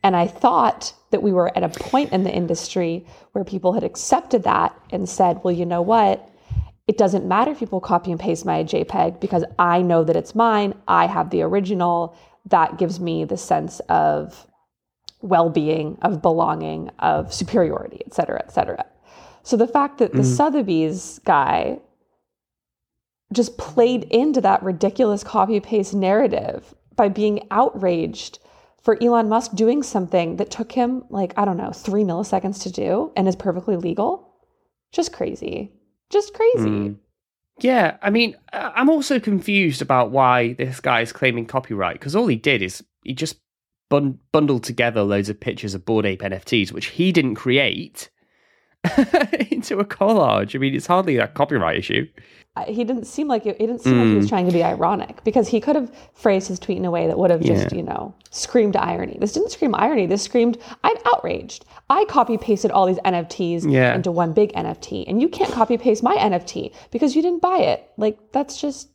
And 0.04 0.14
I 0.14 0.28
thought 0.28 0.94
that 1.10 1.20
we 1.20 1.32
were 1.32 1.50
at 1.58 1.64
a 1.64 1.68
point 1.68 2.12
in 2.12 2.22
the 2.22 2.32
industry 2.32 3.04
where 3.32 3.42
people 3.42 3.72
had 3.72 3.82
accepted 3.82 4.44
that 4.44 4.78
and 4.90 5.08
said, 5.08 5.40
well, 5.42 5.52
you 5.52 5.66
know 5.66 5.82
what? 5.82 6.30
It 6.86 6.96
doesn't 6.96 7.26
matter 7.26 7.50
if 7.50 7.58
people 7.58 7.80
copy 7.80 8.12
and 8.12 8.20
paste 8.20 8.46
my 8.46 8.62
JPEG 8.62 9.18
because 9.18 9.44
I 9.58 9.82
know 9.82 10.04
that 10.04 10.14
it's 10.14 10.36
mine. 10.36 10.74
I 10.86 11.08
have 11.08 11.30
the 11.30 11.42
original. 11.42 12.16
That 12.44 12.78
gives 12.78 13.00
me 13.00 13.24
the 13.24 13.36
sense 13.36 13.80
of 13.88 14.46
well 15.22 15.50
being, 15.50 15.98
of 16.02 16.22
belonging, 16.22 16.90
of 17.00 17.34
superiority, 17.34 18.02
et 18.06 18.14
cetera, 18.14 18.40
et 18.44 18.52
cetera. 18.52 18.86
So 19.42 19.56
the 19.56 19.66
fact 19.66 19.98
that 19.98 20.12
the 20.12 20.22
mm. 20.22 20.36
Sotheby's 20.36 21.18
guy 21.24 21.80
just 23.32 23.58
played 23.58 24.04
into 24.04 24.40
that 24.40 24.62
ridiculous 24.62 25.24
copy 25.24 25.60
paste 25.60 25.94
narrative 25.94 26.74
by 26.94 27.08
being 27.08 27.46
outraged 27.50 28.38
for 28.82 28.96
Elon 29.02 29.28
Musk 29.28 29.54
doing 29.54 29.82
something 29.82 30.36
that 30.36 30.50
took 30.50 30.72
him 30.72 31.04
like, 31.10 31.34
I 31.36 31.44
don't 31.44 31.56
know, 31.56 31.72
three 31.72 32.04
milliseconds 32.04 32.62
to 32.62 32.70
do 32.70 33.12
and 33.16 33.26
is 33.26 33.36
perfectly 33.36 33.76
legal. 33.76 34.32
Just 34.92 35.12
crazy. 35.12 35.72
Just 36.08 36.34
crazy. 36.34 36.68
Mm. 36.68 36.96
Yeah, 37.58 37.96
I 38.02 38.10
mean, 38.10 38.36
I'm 38.52 38.88
also 38.88 39.18
confused 39.18 39.82
about 39.82 40.10
why 40.10 40.52
this 40.52 40.80
guy 40.80 41.00
is 41.00 41.12
claiming 41.12 41.46
copyright 41.46 41.94
because 41.94 42.14
all 42.14 42.26
he 42.26 42.36
did 42.36 42.62
is 42.62 42.84
he 43.02 43.14
just 43.14 43.40
bun- 43.88 44.18
bundled 44.30 44.62
together 44.62 45.02
loads 45.02 45.28
of 45.28 45.40
pictures 45.40 45.74
of 45.74 45.84
Bored 45.84 46.06
Ape 46.06 46.22
NFTs, 46.22 46.72
which 46.72 46.86
he 46.86 47.12
didn't 47.12 47.34
create, 47.34 48.10
into 49.50 49.78
a 49.78 49.84
collage. 49.84 50.54
I 50.54 50.58
mean, 50.58 50.74
it's 50.74 50.86
hardly 50.86 51.18
a 51.18 51.28
copyright 51.28 51.78
issue. 51.78 52.08
He 52.66 52.84
didn't 52.84 53.04
seem 53.04 53.28
like 53.28 53.44
it, 53.44 53.56
it 53.60 53.66
didn't 53.66 53.82
seem 53.82 53.94
mm. 53.94 53.98
like 53.98 54.08
he 54.08 54.14
was 54.14 54.26
mm. 54.26 54.30
trying 54.30 54.46
to 54.46 54.52
be 54.52 54.64
ironic 54.64 55.22
because 55.24 55.46
he 55.46 55.60
could 55.60 55.76
have 55.76 55.94
phrased 56.14 56.48
his 56.48 56.58
tweet 56.58 56.78
in 56.78 56.86
a 56.86 56.90
way 56.90 57.06
that 57.06 57.18
would 57.18 57.30
have 57.30 57.42
just, 57.42 57.70
yeah. 57.70 57.76
you 57.76 57.82
know, 57.82 58.14
screamed 58.30 58.76
irony. 58.76 59.18
This 59.20 59.32
didn't 59.32 59.50
scream 59.50 59.74
irony. 59.74 60.06
This 60.06 60.22
screamed, 60.22 60.56
I'm 60.82 60.96
outraged. 61.12 61.66
I 61.90 62.06
copy 62.06 62.38
pasted 62.38 62.70
all 62.70 62.86
these 62.86 62.98
NFTs 62.98 63.70
yeah. 63.70 63.94
into 63.94 64.10
one 64.10 64.32
big 64.32 64.52
NFT, 64.54 65.04
and 65.06 65.20
you 65.20 65.28
can't 65.28 65.52
copy 65.52 65.76
paste 65.76 66.02
my 66.02 66.16
NFT 66.16 66.74
because 66.90 67.14
you 67.14 67.20
didn't 67.20 67.42
buy 67.42 67.58
it. 67.58 67.90
Like, 67.98 68.32
that's 68.32 68.58
just, 68.58 68.88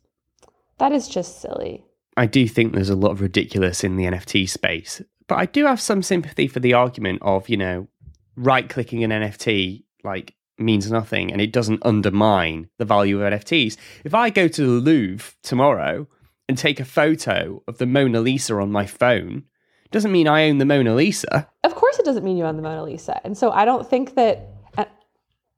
that 0.80 0.92
is 0.92 1.08
just 1.08 1.40
silly. 1.40 1.86
I 2.18 2.26
do 2.26 2.48
think 2.48 2.74
there's 2.74 2.90
a 2.90 2.96
lot 2.96 3.12
of 3.12 3.22
ridiculous 3.22 3.84
in 3.84 3.96
the 3.96 4.06
NFT 4.06 4.50
space, 4.50 5.02
but 5.28 5.38
I 5.38 5.46
do 5.46 5.66
have 5.66 5.80
some 5.80 6.02
sympathy 6.02 6.48
for 6.48 6.60
the 6.60 6.74
argument 6.74 7.20
of, 7.22 7.48
you 7.48 7.58
know, 7.58 7.88
right 8.36 8.68
clicking 8.70 9.04
an 9.04 9.12
NFT 9.12 9.84
like 10.04 10.36
means 10.58 10.92
nothing 10.92 11.32
and 11.32 11.42
it 11.42 11.52
doesn't 11.52 11.86
undermine 11.86 12.70
the 12.78 12.86
value 12.86 13.22
of 13.22 13.34
NFTs. 13.34 13.78
If 14.04 14.14
I 14.14 14.30
go 14.30 14.48
to 14.48 14.62
the 14.62 14.92
Louvre 14.92 15.34
tomorrow 15.44 16.08
and 16.48 16.58
take 16.58 16.80
a 16.80 16.86
photo 16.86 17.64
of 17.68 17.78
the 17.78 17.86
Mona 17.86 18.22
Lisa 18.22 18.56
on 18.56 18.72
my 18.72 18.86
phone, 18.86 19.44
doesn't 19.92 20.12
mean 20.12 20.28
I 20.28 20.48
own 20.48 20.58
the 20.58 20.66
Mona 20.66 20.96
Lisa. 20.96 21.48
Of 21.64 21.76
course 21.76 22.00
it 22.00 22.06
doesn't 22.06 22.24
mean 22.24 22.38
you 22.38 22.46
own 22.46 22.56
the 22.56 22.62
Mona 22.62 22.84
Lisa. 22.84 23.20
And 23.24 23.38
so 23.38 23.52
I 23.52 23.66
don't 23.66 23.88
think 23.88 24.16
that 24.16 24.48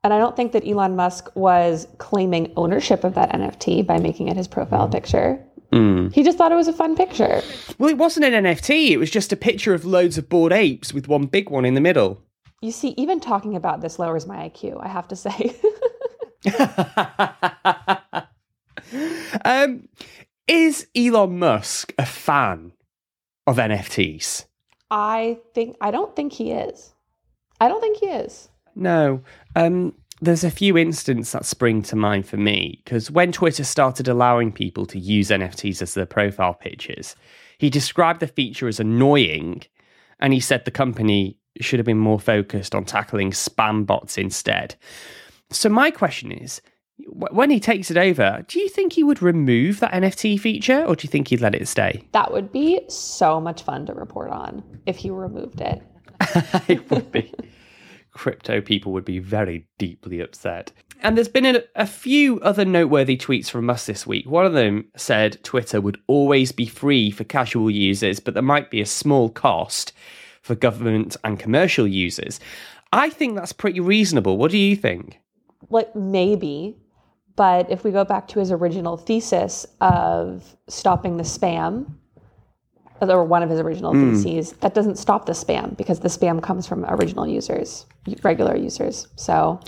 and 0.04 0.12
I 0.12 0.18
don't 0.18 0.36
think 0.36 0.52
that 0.52 0.68
Elon 0.68 0.96
Musk 0.96 1.34
was 1.34 1.88
claiming 1.96 2.52
ownership 2.56 3.04
of 3.04 3.14
that 3.14 3.32
NFT 3.32 3.86
by 3.86 3.98
making 3.98 4.28
it 4.28 4.36
his 4.36 4.46
profile 4.46 4.86
picture. 4.86 5.42
Mm. 5.72 6.12
He 6.12 6.22
just 6.22 6.36
thought 6.36 6.52
it 6.52 6.56
was 6.56 6.68
a 6.68 6.74
fun 6.74 6.94
picture. 6.94 7.40
Well, 7.78 7.88
it 7.88 7.96
wasn't 7.96 8.26
an 8.26 8.44
NFT. 8.44 8.90
It 8.90 8.98
was 8.98 9.10
just 9.10 9.32
a 9.32 9.36
picture 9.36 9.72
of 9.72 9.86
loads 9.86 10.18
of 10.18 10.28
bored 10.28 10.52
apes 10.52 10.92
with 10.92 11.08
one 11.08 11.24
big 11.24 11.48
one 11.48 11.64
in 11.64 11.72
the 11.72 11.80
middle. 11.80 12.22
You 12.64 12.72
see, 12.72 12.94
even 12.96 13.20
talking 13.20 13.56
about 13.56 13.82
this 13.82 13.98
lowers 13.98 14.26
my 14.26 14.48
IQ, 14.48 14.82
I 14.82 14.88
have 14.88 15.06
to 15.08 15.16
say. 15.16 15.54
um, 19.44 19.86
is 20.48 20.86
Elon 20.96 21.38
Musk 21.38 21.92
a 21.98 22.06
fan 22.06 22.72
of 23.46 23.58
NFTs? 23.58 24.46
I 24.90 25.40
think 25.52 25.76
I 25.82 25.90
don't 25.90 26.16
think 26.16 26.32
he 26.32 26.52
is. 26.52 26.94
I 27.60 27.68
don't 27.68 27.82
think 27.82 27.98
he 27.98 28.06
is. 28.06 28.48
No. 28.74 29.22
Um, 29.54 29.92
there's 30.22 30.42
a 30.42 30.50
few 30.50 30.78
instances 30.78 31.32
that 31.32 31.44
spring 31.44 31.82
to 31.82 31.96
mind 31.96 32.26
for 32.26 32.38
me 32.38 32.80
because 32.82 33.10
when 33.10 33.30
Twitter 33.30 33.64
started 33.64 34.08
allowing 34.08 34.50
people 34.50 34.86
to 34.86 34.98
use 34.98 35.28
NFTs 35.28 35.82
as 35.82 35.92
their 35.92 36.06
profile 36.06 36.54
pictures, 36.54 37.14
he 37.58 37.68
described 37.68 38.20
the 38.20 38.26
feature 38.26 38.68
as 38.68 38.80
annoying 38.80 39.64
and 40.18 40.32
he 40.32 40.40
said 40.40 40.64
the 40.64 40.70
company 40.70 41.36
should 41.60 41.78
have 41.78 41.86
been 41.86 41.98
more 41.98 42.20
focused 42.20 42.74
on 42.74 42.84
tackling 42.84 43.30
spam 43.30 43.86
bots 43.86 44.18
instead. 44.18 44.74
So, 45.50 45.68
my 45.68 45.90
question 45.90 46.32
is 46.32 46.60
when 47.08 47.50
he 47.50 47.60
takes 47.60 47.90
it 47.90 47.96
over, 47.96 48.44
do 48.46 48.60
you 48.60 48.68
think 48.68 48.92
he 48.92 49.02
would 49.02 49.22
remove 49.22 49.80
that 49.80 49.92
NFT 49.92 50.38
feature 50.38 50.84
or 50.84 50.94
do 50.94 51.04
you 51.04 51.10
think 51.10 51.28
he'd 51.28 51.40
let 51.40 51.54
it 51.54 51.66
stay? 51.66 52.06
That 52.12 52.32
would 52.32 52.52
be 52.52 52.80
so 52.88 53.40
much 53.40 53.62
fun 53.62 53.86
to 53.86 53.94
report 53.94 54.30
on 54.30 54.62
if 54.86 54.96
he 54.96 55.10
removed 55.10 55.60
it. 55.60 55.82
it 56.68 56.88
would 56.90 57.10
be 57.10 57.32
crypto 58.14 58.60
people 58.60 58.92
would 58.92 59.04
be 59.04 59.18
very 59.18 59.66
deeply 59.76 60.20
upset. 60.20 60.72
And 61.02 61.16
there's 61.16 61.28
been 61.28 61.44
a, 61.56 61.62
a, 61.74 61.86
few 61.86 62.40
other 62.40 62.64
noteworthy 62.64 63.16
tweets 63.16 63.50
from 63.50 63.68
us 63.68 63.84
this 63.84 64.06
week. 64.06 64.26
One 64.30 64.46
of 64.46 64.54
them 64.54 64.86
said 64.96 65.42
Twitter 65.42 65.80
would 65.80 66.00
always 66.06 66.52
be 66.52 66.66
free 66.66 67.10
for 67.10 67.24
casual 67.24 67.70
users, 67.70 68.20
but 68.20 68.32
there 68.32 68.42
might 68.42 68.70
be 68.70 68.80
a 68.80 68.86
small 68.86 69.28
cost 69.28 69.92
for 70.44 70.54
government 70.54 71.16
and 71.24 71.38
commercial 71.38 71.86
users. 71.86 72.38
I 72.92 73.08
think 73.08 73.34
that's 73.34 73.52
pretty 73.52 73.80
reasonable. 73.80 74.36
What 74.36 74.50
do 74.50 74.58
you 74.58 74.76
think? 74.76 75.18
Like, 75.70 75.94
maybe. 75.96 76.76
But 77.34 77.70
if 77.70 77.82
we 77.82 77.90
go 77.90 78.04
back 78.04 78.28
to 78.28 78.38
his 78.38 78.52
original 78.52 78.96
thesis 78.98 79.66
of 79.80 80.54
stopping 80.68 81.16
the 81.16 81.24
spam, 81.24 81.86
or 83.00 83.24
one 83.24 83.42
of 83.42 83.50
his 83.50 83.58
original 83.60 83.92
Hmm. 83.92 84.14
VCs. 84.14 84.60
That 84.60 84.72
doesn't 84.72 84.96
stop 84.96 85.26
the 85.26 85.32
spam 85.32 85.76
because 85.76 86.00
the 86.00 86.08
spam 86.08 86.40
comes 86.42 86.66
from 86.66 86.86
original 86.88 87.26
users, 87.26 87.84
regular 88.22 88.56
users. 88.56 89.08
So, 89.16 89.60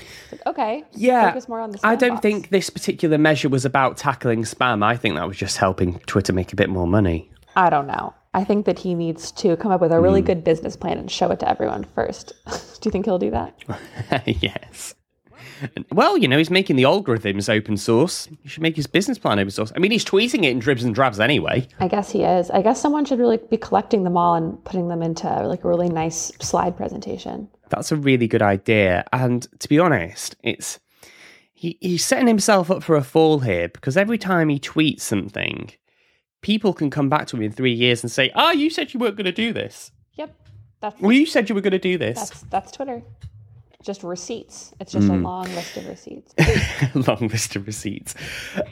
okay, 0.46 0.84
Yeah, 0.92 1.28
focus 1.30 1.48
more 1.48 1.60
on 1.60 1.70
the. 1.72 1.78
Spam 1.78 1.88
I 1.88 1.96
don't 1.96 2.10
bots. 2.12 2.22
think 2.22 2.48
this 2.50 2.70
particular 2.70 3.18
measure 3.18 3.48
was 3.50 3.64
about 3.66 3.96
tackling 3.98 4.44
spam. 4.44 4.82
I 4.82 4.96
think 4.96 5.16
that 5.16 5.26
was 5.28 5.36
just 5.36 5.56
helping 5.58 5.98
Twitter 6.06 6.32
make 6.32 6.52
a 6.52 6.56
bit 6.56 6.70
more 6.70 6.86
money. 6.86 7.30
I 7.56 7.68
don't 7.68 7.86
know. 7.86 8.14
I 8.36 8.44
think 8.44 8.66
that 8.66 8.78
he 8.78 8.94
needs 8.94 9.32
to 9.32 9.56
come 9.56 9.72
up 9.72 9.80
with 9.80 9.92
a 9.92 10.00
really 10.00 10.20
Hmm. 10.20 10.26
good 10.26 10.44
business 10.44 10.76
plan 10.76 10.98
and 10.98 11.10
show 11.10 11.30
it 11.30 11.40
to 11.40 11.48
everyone 11.48 11.84
first. 11.94 12.32
do 12.46 12.86
you 12.86 12.90
think 12.90 13.06
he'll 13.06 13.18
do 13.18 13.30
that? 13.30 13.54
yes. 14.26 14.94
Well, 15.90 16.18
you 16.18 16.28
know, 16.28 16.36
he's 16.36 16.50
making 16.50 16.76
the 16.76 16.82
algorithms 16.82 17.48
open 17.48 17.78
source. 17.78 18.28
He 18.42 18.48
should 18.48 18.62
make 18.62 18.76
his 18.76 18.86
business 18.86 19.16
plan 19.18 19.38
open 19.38 19.50
source. 19.50 19.72
I 19.74 19.78
mean, 19.78 19.90
he's 19.90 20.04
tweeting 20.04 20.44
it 20.44 20.50
in 20.50 20.58
dribs 20.58 20.84
and 20.84 20.94
drabs 20.94 21.18
anyway. 21.18 21.66
I 21.80 21.88
guess 21.88 22.10
he 22.10 22.24
is. 22.24 22.50
I 22.50 22.60
guess 22.60 22.78
someone 22.80 23.06
should 23.06 23.18
really 23.18 23.38
be 23.38 23.56
collecting 23.56 24.04
them 24.04 24.18
all 24.18 24.34
and 24.34 24.62
putting 24.64 24.88
them 24.88 25.02
into 25.02 25.26
like 25.46 25.64
a 25.64 25.68
really 25.68 25.88
nice 25.88 26.30
slide 26.40 26.76
presentation. 26.76 27.48
That's 27.70 27.90
a 27.90 27.96
really 27.96 28.28
good 28.28 28.42
idea. 28.42 29.04
And 29.14 29.46
to 29.60 29.68
be 29.68 29.78
honest, 29.78 30.36
it's 30.42 30.78
he, 31.54 31.78
he's 31.80 32.04
setting 32.04 32.26
himself 32.28 32.70
up 32.70 32.82
for 32.82 32.94
a 32.96 33.02
fall 33.02 33.38
here 33.38 33.68
because 33.68 33.96
every 33.96 34.18
time 34.18 34.50
he 34.50 34.58
tweets 34.60 35.00
something, 35.00 35.72
people 36.46 36.72
can 36.72 36.90
come 36.90 37.08
back 37.08 37.26
to 37.26 37.36
me 37.36 37.44
in 37.46 37.50
three 37.52 37.72
years 37.72 38.04
and 38.04 38.10
say, 38.10 38.30
"Ah, 38.36 38.52
you 38.52 38.70
said 38.70 38.94
you 38.94 39.00
weren't 39.00 39.16
going 39.16 39.24
to 39.26 39.32
do 39.32 39.52
this. 39.52 39.90
Yep, 40.14 40.32
that's 40.80 41.00
Well, 41.00 41.10
you 41.12 41.26
said 41.26 41.48
you 41.48 41.56
were 41.56 41.60
going 41.60 41.72
to 41.72 41.78
do 41.78 41.98
this." 41.98 42.16
that's 42.18 42.40
that's 42.42 42.70
Twitter. 42.72 43.02
Just 43.82 44.02
receipts. 44.02 44.72
It's 44.80 44.92
just 44.92 45.06
Hmm. 45.08 45.14
a 45.14 45.16
long 45.28 45.44
list 45.54 45.76
of 45.76 45.86
receipts. 45.88 46.34
long 47.08 47.28
list 47.28 47.54
of 47.56 47.66
receipts. 47.66 48.14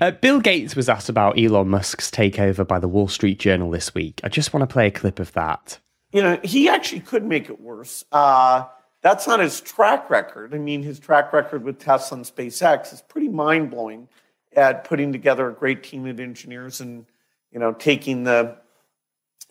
Uh, 0.01 0.11
Bill 0.13 0.41
Gates 0.41 0.75
was 0.77 0.89
asked 0.89 1.09
about 1.09 1.39
Elon 1.39 1.69
Musk's 1.69 2.11
takeover 2.11 2.67
by 2.67 2.79
the 2.79 2.89
Wall 2.89 3.07
Street 3.09 3.39
Journal 3.39 3.71
this 3.71 3.95
week. 3.95 4.21
I 4.25 4.29
just 4.29 4.53
want 4.53 4.63
to 4.69 4.73
play 4.73 4.87
a 4.87 4.91
clip 4.91 5.19
of 5.21 5.33
that. 5.33 5.79
you 6.13 6.23
know, 6.23 6.39
he 6.45 6.69
actually 6.69 7.01
could 7.01 7.25
make 7.25 7.49
it 7.51 7.61
worse. 7.61 8.05
Uh, 8.13 8.65
that's 9.03 9.27
not 9.27 9.41
his 9.41 9.61
track 9.61 10.09
record. 10.11 10.55
I 10.55 10.59
mean, 10.59 10.83
his 10.85 10.99
track 11.01 11.33
record 11.33 11.63
with 11.65 11.79
Tesla 11.81 12.17
and 12.19 12.25
SpaceX 12.25 12.93
is 12.93 13.03
pretty 13.03 13.29
mind 13.29 13.71
blowing 13.71 14.09
at 14.57 14.85
putting 14.85 15.11
together 15.13 15.49
a 15.49 15.53
great 15.53 15.83
team 15.83 16.07
of 16.07 16.19
engineers 16.21 16.81
and, 16.81 17.07
you 17.55 17.61
know, 17.61 17.73
taking 17.73 18.25
the 18.25 18.57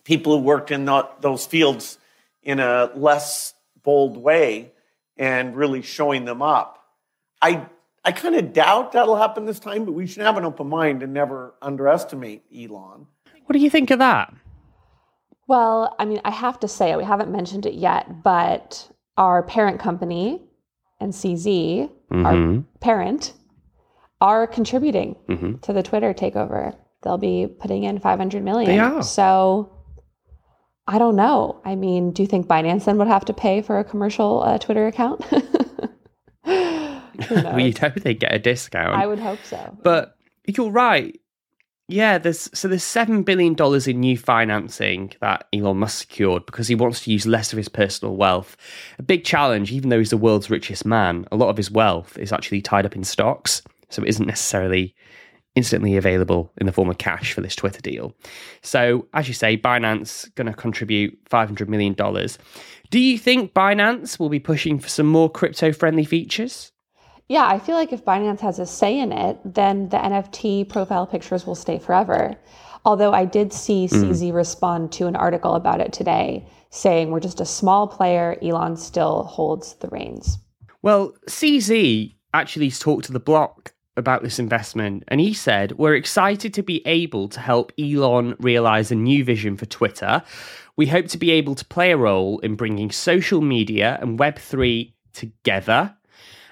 people 0.03 0.37
who 0.37 0.43
worked 0.43 0.69
in 0.69 0.85
tho- 0.85 1.09
those 1.21 1.45
fields 1.45 1.97
in 2.43 2.59
a 2.59 2.91
less 2.95 3.53
bold 3.81 4.17
way 4.17 4.71
and 5.17 5.55
really 5.55 5.81
showing 5.81 6.25
them 6.25 6.41
up. 6.41 6.83
I, 7.41 7.65
I 8.03 8.11
kind 8.11 8.35
of 8.35 8.51
doubt 8.53 8.91
that'll 8.91 9.15
happen 9.15 9.45
this 9.45 9.59
time, 9.59 9.85
but 9.85 9.93
we 9.93 10.05
should 10.05 10.23
have 10.23 10.37
an 10.37 10.43
open 10.43 10.67
mind 10.67 11.01
and 11.01 11.13
never 11.13 11.53
underestimate 11.61 12.43
Elon. 12.53 13.07
What 13.45 13.53
do 13.53 13.59
you 13.59 13.69
think 13.69 13.89
of 13.91 13.99
that? 13.99 14.33
Well, 15.47 15.95
I 15.99 16.05
mean, 16.05 16.21
I 16.25 16.31
have 16.31 16.59
to 16.61 16.67
say, 16.67 16.95
we 16.95 17.03
haven't 17.03 17.31
mentioned 17.31 17.65
it 17.65 17.73
yet, 17.73 18.23
but 18.23 18.89
our 19.17 19.43
parent 19.43 19.79
company, 19.79 20.41
NCZ, 21.01 21.89
Mm-hmm. 22.11 22.25
our 22.27 22.63
parent, 22.79 23.33
are 24.21 24.45
contributing 24.45 25.15
to 25.63 25.73
the 25.73 25.81
Twitter 25.81 26.13
takeover. 26.13 26.75
They'll 27.03 27.17
be 27.17 27.47
putting 27.47 27.83
in 27.83 27.99
500 27.99 28.43
million. 28.43 28.69
They 28.69 28.79
are. 28.79 29.03
So 29.03 29.73
I 30.87 30.97
don't 30.99 31.15
know. 31.15 31.61
I 31.63 31.75
mean, 31.75 32.11
do 32.11 32.21
you 32.23 32.27
think 32.27 32.47
Binance 32.47 32.85
then 32.85 32.97
would 32.97 33.07
have 33.07 33.25
to 33.25 33.33
pay 33.33 33.61
for 33.61 33.79
a 33.79 33.83
commercial 33.83 34.43
uh, 34.43 34.57
Twitter 34.57 34.87
account? 34.87 35.23
Who 36.45 36.45
knows? 36.45 37.43
Well, 37.43 37.59
you'd 37.59 37.77
hope 37.77 37.95
they 37.95 38.13
get 38.13 38.33
a 38.33 38.39
discount. 38.39 38.95
I 38.95 39.07
would 39.07 39.19
hope 39.19 39.39
so. 39.43 39.77
But 39.81 40.17
you're 40.45 40.71
right. 40.71 41.19
Yeah, 41.89 42.17
there's 42.17 42.49
so 42.57 42.67
there's 42.67 42.83
seven 42.83 43.23
billion 43.23 43.55
dollars 43.55 43.87
in 43.87 43.99
new 43.99 44.17
financing 44.17 45.11
that 45.19 45.47
Elon 45.53 45.77
Musk 45.77 45.99
secured 45.99 46.45
because 46.45 46.67
he 46.67 46.75
wants 46.75 47.03
to 47.03 47.11
use 47.11 47.25
less 47.25 47.51
of 47.51 47.57
his 47.57 47.67
personal 47.69 48.15
wealth. 48.15 48.55
A 48.99 49.03
big 49.03 49.25
challenge, 49.25 49.71
even 49.71 49.89
though 49.89 49.99
he's 49.99 50.09
the 50.09 50.17
world's 50.17 50.49
richest 50.49 50.85
man, 50.85 51.27
a 51.31 51.35
lot 51.35 51.49
of 51.49 51.57
his 51.57 51.69
wealth 51.69 52.17
is 52.17 52.31
actually 52.31 52.61
tied 52.61 52.85
up 52.85 52.95
in 52.95 53.03
stocks, 53.03 53.61
so 53.89 54.01
it 54.01 54.09
isn't 54.09 54.25
necessarily 54.25 54.95
instantly 55.55 55.95
available 55.97 56.51
in 56.57 56.65
the 56.65 56.71
form 56.71 56.89
of 56.89 56.97
cash 56.97 57.33
for 57.33 57.41
this 57.41 57.55
Twitter 57.55 57.81
deal. 57.81 58.13
So, 58.61 59.07
as 59.13 59.27
you 59.27 59.33
say, 59.33 59.57
Binance 59.57 60.33
going 60.35 60.47
to 60.47 60.53
contribute 60.53 61.17
five 61.25 61.47
hundred 61.47 61.69
million 61.69 61.93
dollars. 61.93 62.37
Do 62.89 62.99
you 62.99 63.17
think 63.17 63.53
Binance 63.53 64.19
will 64.19 64.29
be 64.29 64.39
pushing 64.39 64.79
for 64.79 64.89
some 64.89 65.07
more 65.07 65.29
crypto-friendly 65.29 66.05
features? 66.05 66.71
Yeah, 67.27 67.47
I 67.47 67.57
feel 67.57 67.75
like 67.75 67.93
if 67.93 68.05
Binance 68.05 68.41
has 68.41 68.59
a 68.59 68.65
say 68.65 68.99
in 68.99 69.11
it, 69.11 69.39
then 69.45 69.89
the 69.89 69.97
NFT 69.97 70.69
profile 70.69 71.07
pictures 71.07 71.47
will 71.47 71.55
stay 71.55 71.79
forever. 71.79 72.35
Although 72.85 73.13
I 73.13 73.25
did 73.25 73.53
see 73.53 73.87
hmm. 73.87 73.95
CZ 73.95 74.33
respond 74.33 74.91
to 74.93 75.07
an 75.07 75.15
article 75.15 75.55
about 75.55 75.81
it 75.81 75.93
today 75.93 76.45
saying 76.69 77.11
we're 77.11 77.19
just 77.19 77.39
a 77.39 77.45
small 77.45 77.87
player, 77.87 78.37
Elon 78.41 78.75
still 78.75 79.23
holds 79.23 79.75
the 79.75 79.87
reins. 79.89 80.39
Well, 80.81 81.13
CZ 81.29 82.15
actually 82.33 82.71
talked 82.71 83.05
to 83.05 83.13
the 83.13 83.19
block 83.19 83.72
about 83.95 84.23
this 84.23 84.39
investment, 84.39 85.03
and 85.07 85.21
he 85.21 85.33
said, 85.33 85.73
We're 85.73 85.95
excited 85.95 86.53
to 86.55 86.63
be 86.63 86.85
able 86.85 87.27
to 87.29 87.39
help 87.39 87.71
Elon 87.79 88.35
realize 88.39 88.91
a 88.91 88.95
new 88.95 89.23
vision 89.23 89.57
for 89.57 89.65
Twitter. 89.65 90.23
We 90.75 90.87
hope 90.87 91.07
to 91.09 91.17
be 91.17 91.31
able 91.31 91.55
to 91.55 91.65
play 91.65 91.91
a 91.91 91.97
role 91.97 92.39
in 92.39 92.55
bringing 92.55 92.91
social 92.91 93.41
media 93.41 93.99
and 94.01 94.17
Web3 94.17 94.91
together 95.13 95.95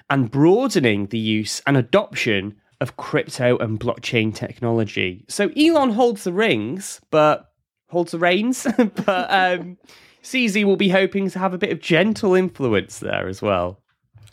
and 0.08 0.30
broadening 0.30 1.06
the 1.06 1.18
use 1.18 1.60
and 1.66 1.76
adoption 1.76 2.56
of 2.80 2.96
crypto 2.96 3.56
and 3.58 3.80
blockchain 3.80 4.34
technology. 4.34 5.24
So 5.28 5.50
Elon 5.56 5.90
holds 5.90 6.24
the 6.24 6.32
rings, 6.32 7.00
but 7.10 7.50
holds 7.88 8.12
the 8.12 8.18
reins, 8.18 8.66
but 8.76 9.26
um, 9.32 9.78
CZ 10.22 10.64
will 10.64 10.76
be 10.76 10.88
hoping 10.88 11.30
to 11.30 11.38
have 11.38 11.54
a 11.54 11.58
bit 11.58 11.70
of 11.70 11.80
gentle 11.80 12.34
influence 12.34 12.98
there 12.98 13.26
as 13.28 13.42
well. 13.42 13.80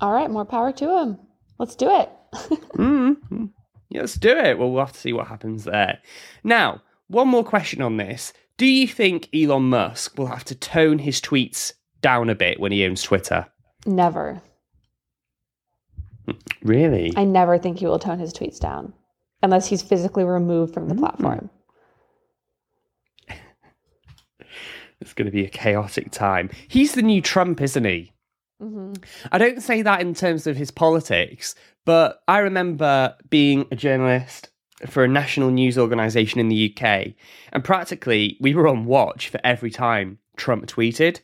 All 0.01 0.11
right, 0.11 0.29
more 0.29 0.45
power 0.45 0.71
to 0.73 0.97
him. 0.97 1.17
Let's 1.57 1.75
do 1.75 1.89
it. 1.89 2.09
Yeah, 3.89 4.01
let's 4.01 4.15
do 4.15 4.29
it. 4.29 4.57
Well, 4.57 4.71
we'll 4.71 4.85
have 4.85 4.93
to 4.93 4.99
see 4.99 5.13
what 5.13 5.27
happens 5.27 5.63
there. 5.63 5.99
Now, 6.43 6.81
one 7.07 7.27
more 7.27 7.43
question 7.43 7.81
on 7.81 7.97
this. 7.97 8.33
Do 8.57 8.67
you 8.67 8.87
think 8.87 9.29
Elon 9.33 9.63
Musk 9.63 10.17
will 10.17 10.27
have 10.27 10.43
to 10.45 10.55
tone 10.55 10.99
his 10.99 11.19
tweets 11.19 11.73
down 12.01 12.29
a 12.29 12.35
bit 12.35 12.59
when 12.59 12.71
he 12.71 12.85
owns 12.85 13.01
Twitter? 13.01 13.47
Never. 13.85 14.41
Hmm, 16.25 16.37
really? 16.61 17.13
I 17.15 17.23
never 17.23 17.57
think 17.57 17.79
he 17.79 17.87
will 17.87 17.99
tone 17.99 18.19
his 18.19 18.33
tweets 18.33 18.59
down 18.59 18.93
unless 19.41 19.67
he's 19.67 19.81
physically 19.81 20.23
removed 20.23 20.73
from 20.73 20.87
the 20.87 20.93
mm-hmm. 20.93 21.03
platform. 21.05 21.49
It's 25.01 25.13
going 25.13 25.27
to 25.27 25.31
be 25.31 25.45
a 25.45 25.49
chaotic 25.49 26.11
time. 26.11 26.49
He's 26.67 26.91
the 26.91 27.01
new 27.01 27.21
Trump, 27.21 27.61
isn't 27.61 27.85
he? 27.85 28.11
Mm-hmm. 28.61 29.01
I 29.31 29.37
don't 29.37 29.63
say 29.63 29.81
that 29.81 30.01
in 30.01 30.13
terms 30.13 30.45
of 30.45 30.57
his 30.57 30.71
politics, 30.71 31.55
but 31.89 32.21
I 32.27 32.37
remember 32.37 33.15
being 33.31 33.65
a 33.71 33.75
journalist 33.75 34.49
for 34.85 35.03
a 35.03 35.07
national 35.07 35.49
news 35.49 35.75
organization 35.75 36.39
in 36.39 36.47
the 36.47 36.71
UK, 36.71 37.15
and 37.51 37.63
practically 37.63 38.37
we 38.39 38.53
were 38.53 38.67
on 38.67 38.85
watch 38.85 39.29
for 39.29 39.39
every 39.43 39.71
time 39.71 40.19
Trump 40.37 40.67
tweeted. 40.67 41.21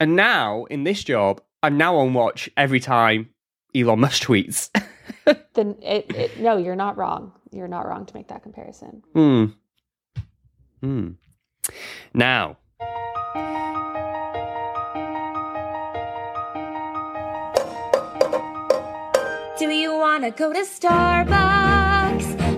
And 0.00 0.16
now 0.16 0.64
in 0.70 0.84
this 0.84 1.04
job, 1.04 1.42
I'm 1.62 1.76
now 1.76 1.96
on 1.96 2.14
watch 2.14 2.48
every 2.56 2.80
time 2.80 3.28
Elon 3.74 4.00
Musk 4.00 4.22
tweets. 4.22 4.70
Then 5.52 5.76
it, 5.82 6.10
it 6.16 6.40
no, 6.40 6.56
you're 6.56 6.76
not 6.76 6.96
wrong. 6.96 7.32
You're 7.52 7.68
not 7.68 7.86
wrong 7.86 8.06
to 8.06 8.14
make 8.16 8.28
that 8.28 8.42
comparison. 8.42 9.02
Hmm. 9.12 9.44
Hmm. 10.80 11.08
Now, 12.14 12.56
Do 19.60 19.68
you 19.68 19.92
wanna 19.92 20.30
go 20.30 20.54
to 20.54 20.60
Starbucks? 20.60 21.28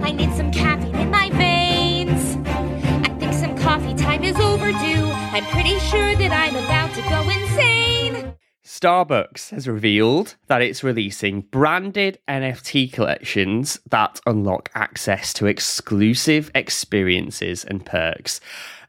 I 0.04 0.12
need 0.12 0.32
some 0.34 0.52
caffeine 0.52 0.94
in 0.94 1.10
my 1.10 1.30
veins. 1.30 2.36
I 2.46 3.08
think 3.18 3.32
some 3.32 3.58
coffee 3.58 3.94
time 3.94 4.22
is 4.22 4.36
overdue. 4.36 5.10
I'm 5.10 5.44
pretty 5.46 5.80
sure 5.80 6.14
that 6.14 6.30
I'm 6.30 6.54
about 6.54 6.94
to 6.94 7.02
go 7.02 7.22
insane. 7.28 8.34
Starbucks 8.64 9.50
has 9.50 9.66
revealed 9.66 10.36
that 10.46 10.62
it's 10.62 10.84
releasing 10.84 11.40
branded 11.40 12.20
NFT 12.28 12.92
collections 12.92 13.80
that 13.90 14.20
unlock 14.24 14.70
access 14.76 15.32
to 15.32 15.46
exclusive 15.46 16.52
experiences 16.54 17.64
and 17.64 17.84
perks. 17.84 18.40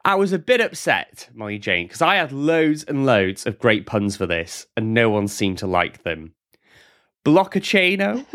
I 0.05 0.13
was 0.13 0.33
a 0.33 0.37
bit 0.37 0.61
upset, 0.61 1.29
Molly 1.33 1.57
Jane, 1.57 1.87
because 1.87 2.03
I 2.03 2.17
had 2.17 2.31
loads 2.31 2.83
and 2.83 3.07
loads 3.07 3.47
of 3.47 3.57
great 3.57 3.87
puns 3.87 4.15
for 4.15 4.27
this, 4.27 4.67
and 4.77 4.93
no 4.93 5.09
one 5.09 5.27
seemed 5.27 5.57
to 5.57 5.67
like 5.67 6.03
them. 6.03 6.35
Blockachino, 7.25 8.25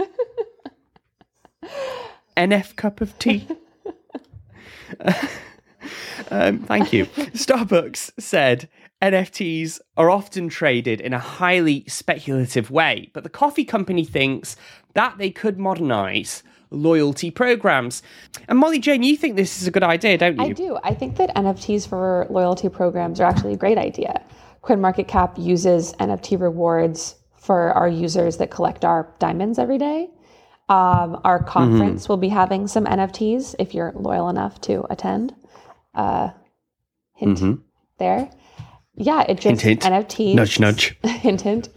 NF 2.37 2.77
cup 2.77 3.01
of 3.01 3.18
tea. 3.18 3.46
Um, 6.31 6.59
thank 6.59 6.92
you. 6.92 7.07
Starbucks 7.07 8.11
said 8.18 8.68
NFTs 9.01 9.81
are 9.96 10.11
often 10.11 10.48
traded 10.48 11.01
in 11.01 11.12
a 11.12 11.18
highly 11.18 11.85
speculative 11.87 12.70
way, 12.70 13.11
but 13.14 13.22
the 13.22 13.31
coffee 13.31 13.64
company 13.64 14.05
thinks 14.05 14.57
that 14.94 15.16
they 15.18 15.31
could 15.31 15.59
modernize 15.59 16.42
loyalty 16.70 17.31
programs. 17.31 18.03
And 18.48 18.59
Molly 18.59 18.79
Jane, 18.79 19.03
you 19.03 19.16
think 19.16 19.37
this 19.37 19.62
is 19.62 19.68
a 19.68 19.70
good 19.70 19.83
idea, 19.83 20.18
don't 20.18 20.37
you? 20.37 20.44
I 20.44 20.53
do. 20.53 20.79
I 20.85 20.94
think 20.94 21.16
that 21.16 21.35
NFTs 21.35 21.88
for 21.88 22.27
loyalty 22.29 22.68
programs 22.68 23.20
are 23.20 23.24
actually 23.24 23.55
a 23.55 23.57
great 23.57 23.79
idea. 23.79 24.22
CoinMarketCap 24.62 25.42
uses 25.42 25.94
NFT 25.94 26.40
rewards 26.40 27.14
for 27.49 27.73
our 27.73 27.89
users 27.89 28.37
that 28.37 28.51
collect 28.51 28.85
our 28.85 29.09
diamonds 29.19 29.59
every 29.59 29.79
day. 29.79 30.11
Um, 30.69 31.19
our 31.25 31.43
conference 31.43 32.03
Mm-hmm. 32.03 32.13
will 32.13 32.19
be 32.19 32.29
having 32.29 32.69
some 32.69 32.85
NFTs 32.85 33.55
if 33.59 33.73
you're 33.75 33.93
loyal 33.97 34.29
enough 34.29 34.61
to 34.69 34.85
attend. 34.91 35.35
Uh, 35.95 36.29
hint 37.15 37.61
there. 37.99 38.31
Yeah, 38.97 39.23
it 39.31 39.41
just 39.41 39.65
Mm-hmm. 39.65 39.69
Hint, 39.69 39.81
hint. 39.81 39.81
NFTs. 40.09 40.35
Nudge, 40.35 40.61
nudge. 40.61 40.99
hint, 41.05 41.41
hint. 41.41 41.69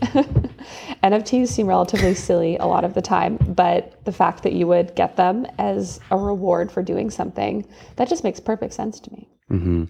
NFTs 1.03 1.47
seem 1.47 1.67
relatively 1.67 2.15
silly 2.15 2.57
a 2.57 2.65
lot 2.65 2.83
of 2.83 2.93
the 2.93 3.01
time, 3.01 3.37
but 3.63 4.03
the 4.03 4.11
fact 4.11 4.43
that 4.43 4.51
you 4.51 4.67
would 4.67 4.93
get 4.95 5.15
them 5.15 5.47
as 5.57 6.01
a 6.11 6.17
reward 6.17 6.69
for 6.69 6.83
doing 6.83 7.09
something, 7.09 7.65
that 7.95 8.09
just 8.09 8.25
makes 8.25 8.41
perfect 8.41 8.73
sense 8.73 8.99
to 8.99 9.11
me. 9.13 9.29
Mm-hmm. 9.51 9.83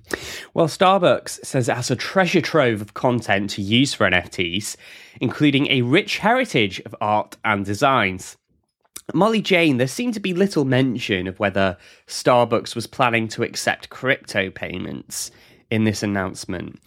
Well, 0.55 0.67
Starbucks 0.67 1.45
says 1.45 1.69
it 1.69 1.75
has 1.75 1.91
a 1.91 1.95
treasure 1.95 2.41
trove 2.41 2.81
of 2.81 2.95
content 2.95 3.51
to 3.51 3.61
use 3.61 3.93
for 3.93 4.09
NFTs, 4.09 4.75
including 5.19 5.67
a 5.67 5.83
rich 5.83 6.17
heritage 6.17 6.79
of 6.81 6.95
art 6.99 7.37
and 7.45 7.63
designs. 7.63 8.37
Molly 9.13 9.41
Jane, 9.41 9.77
there 9.77 9.87
seemed 9.87 10.15
to 10.15 10.19
be 10.19 10.33
little 10.33 10.65
mention 10.65 11.27
of 11.27 11.39
whether 11.39 11.77
Starbucks 12.07 12.75
was 12.75 12.87
planning 12.87 13.27
to 13.29 13.43
accept 13.43 13.89
crypto 13.89 14.49
payments 14.49 15.31
in 15.69 15.83
this 15.83 16.01
announcement. 16.01 16.79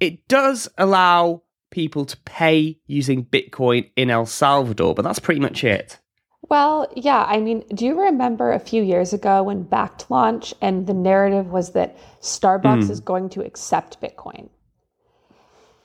It 0.00 0.26
does 0.26 0.68
allow 0.78 1.42
people 1.70 2.06
to 2.06 2.16
pay 2.18 2.78
using 2.86 3.24
Bitcoin 3.24 3.90
in 3.96 4.10
El 4.10 4.26
Salvador, 4.26 4.94
but 4.94 5.02
that's 5.02 5.18
pretty 5.18 5.40
much 5.40 5.62
it. 5.62 6.00
Well, 6.48 6.90
yeah, 6.94 7.24
I 7.24 7.40
mean, 7.40 7.64
do 7.74 7.84
you 7.84 8.00
remember 8.00 8.52
a 8.52 8.60
few 8.60 8.82
years 8.82 9.12
ago 9.12 9.42
when 9.42 9.64
Bakkt 9.64 10.10
launched 10.10 10.54
and 10.60 10.86
the 10.86 10.94
narrative 10.94 11.48
was 11.48 11.72
that 11.72 11.98
Starbucks 12.20 12.86
hmm. 12.86 12.92
is 12.92 13.00
going 13.00 13.30
to 13.30 13.44
accept 13.44 14.00
Bitcoin? 14.00 14.48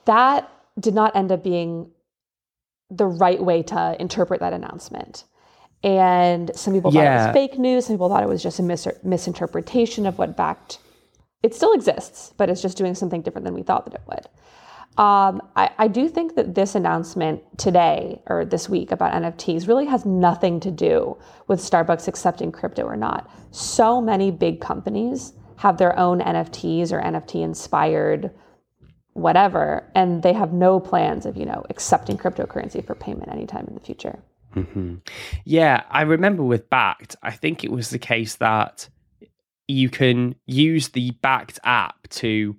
That 0.04 0.50
did 0.78 0.94
not 0.94 1.16
end 1.16 1.32
up 1.32 1.42
being 1.42 1.90
the 2.90 3.06
right 3.06 3.42
way 3.42 3.62
to 3.64 3.96
interpret 3.98 4.40
that 4.40 4.52
announcement. 4.52 5.24
And 5.82 6.52
some 6.54 6.74
people 6.74 6.92
thought 6.92 7.04
it 7.04 7.26
was 7.26 7.32
fake 7.32 7.58
news, 7.58 7.86
some 7.86 7.96
people 7.96 8.08
thought 8.08 8.22
it 8.22 8.28
was 8.28 8.42
just 8.42 8.60
a 8.60 8.62
mis- 8.62 8.86
misinterpretation 9.02 10.06
of 10.06 10.18
what 10.18 10.36
Bakkt. 10.36 10.78
It 11.42 11.56
still 11.56 11.72
exists, 11.72 12.32
but 12.36 12.48
it's 12.48 12.62
just 12.62 12.76
doing 12.76 12.94
something 12.94 13.22
different 13.22 13.44
than 13.44 13.54
we 13.54 13.64
thought 13.64 13.84
that 13.86 13.94
it 13.94 14.02
would. 14.06 14.28
Um, 14.98 15.40
I, 15.56 15.70
I 15.78 15.88
do 15.88 16.06
think 16.08 16.34
that 16.34 16.54
this 16.54 16.74
announcement 16.74 17.42
today 17.58 18.20
or 18.26 18.44
this 18.44 18.68
week 18.68 18.92
about 18.92 19.12
NFTs 19.14 19.66
really 19.66 19.86
has 19.86 20.04
nothing 20.04 20.60
to 20.60 20.70
do 20.70 21.16
with 21.48 21.60
Starbucks 21.60 22.08
accepting 22.08 22.52
crypto 22.52 22.82
or 22.82 22.96
not. 22.96 23.30
So 23.52 24.02
many 24.02 24.30
big 24.30 24.60
companies 24.60 25.32
have 25.56 25.78
their 25.78 25.98
own 25.98 26.20
NFTs 26.20 26.92
or 26.92 27.00
NFT 27.00 27.42
inspired 27.42 28.30
whatever, 29.14 29.90
and 29.94 30.22
they 30.22 30.32
have 30.32 30.52
no 30.52 30.80
plans 30.80 31.24
of, 31.26 31.36
you 31.36 31.46
know, 31.46 31.64
accepting 31.70 32.18
cryptocurrency 32.18 32.84
for 32.84 32.94
payment 32.94 33.30
anytime 33.30 33.66
in 33.68 33.74
the 33.74 33.80
future. 33.80 34.18
Yeah, 35.44 35.84
I 35.90 36.02
remember 36.02 36.42
with 36.42 36.68
Bakkt, 36.68 37.16
I 37.22 37.30
think 37.30 37.64
it 37.64 37.70
was 37.70 37.90
the 37.90 37.98
case 37.98 38.36
that 38.36 38.88
you 39.68 39.88
can 39.88 40.34
use 40.46 40.90
the 40.90 41.12
Bakkt 41.22 41.58
app 41.64 42.08
to 42.08 42.56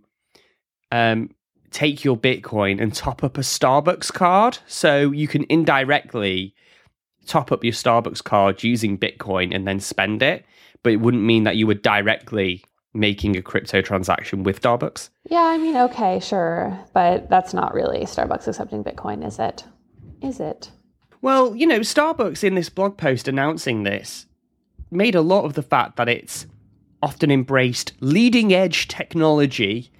um, 0.91 1.30
take 1.74 2.04
your 2.04 2.16
Bitcoin 2.16 2.82
and 2.82 2.94
top 2.94 3.24
up 3.24 3.38
a 3.38 3.42
Starbucks 3.42 4.14
card. 4.14 4.60
So 4.68 5.12
you 5.12 5.28
can 5.28 5.46
indirectly 5.50 6.56
top 7.26 7.52
up 7.52 7.64
your 7.64 7.74
Starbucks 7.74 8.24
card 8.24 8.64
using 8.64 8.98
Bitcoin 8.98 9.54
and 9.54 9.68
then 9.68 9.80
spend 9.80 10.22
it, 10.22 10.46
but 10.84 10.94
it 10.94 10.98
wouldn't 10.98 11.24
mean 11.24 11.44
that 11.44 11.58
you 11.58 11.68
were 11.68 11.74
directly 11.74 12.64
making 12.94 13.36
a 13.36 13.42
crypto 13.42 13.82
transaction 13.82 14.44
with 14.44 14.62
Starbucks. 14.62 15.10
Yeah, 15.30 15.44
I 15.44 15.58
mean, 15.58 15.76
okay, 15.76 16.20
sure, 16.20 16.80
but 16.94 17.30
that's 17.30 17.54
not 17.54 17.74
really 17.74 18.02
Starbucks 18.02 18.48
accepting 18.48 18.84
Bitcoin, 18.84 19.26
is 19.26 19.40
it? 19.40 19.66
Is 20.22 20.40
it? 20.40 20.70
Well, 21.22 21.56
you 21.56 21.66
know, 21.66 21.80
Starbucks 21.80 22.44
in 22.44 22.56
this 22.56 22.70
blog 22.70 22.98
post 22.98 23.28
announcing 23.28 23.84
this 23.84 24.28
made 24.92 25.16
a 25.16 25.22
lot 25.22 25.46
of 25.46 25.54
the 25.54 25.64
fact 25.64 25.96
that 25.96 26.10
it's 26.10 26.46
often 27.02 27.32
embraced 27.32 27.94
leading 28.00 28.54
edge 28.54 28.88
technology 28.88 29.92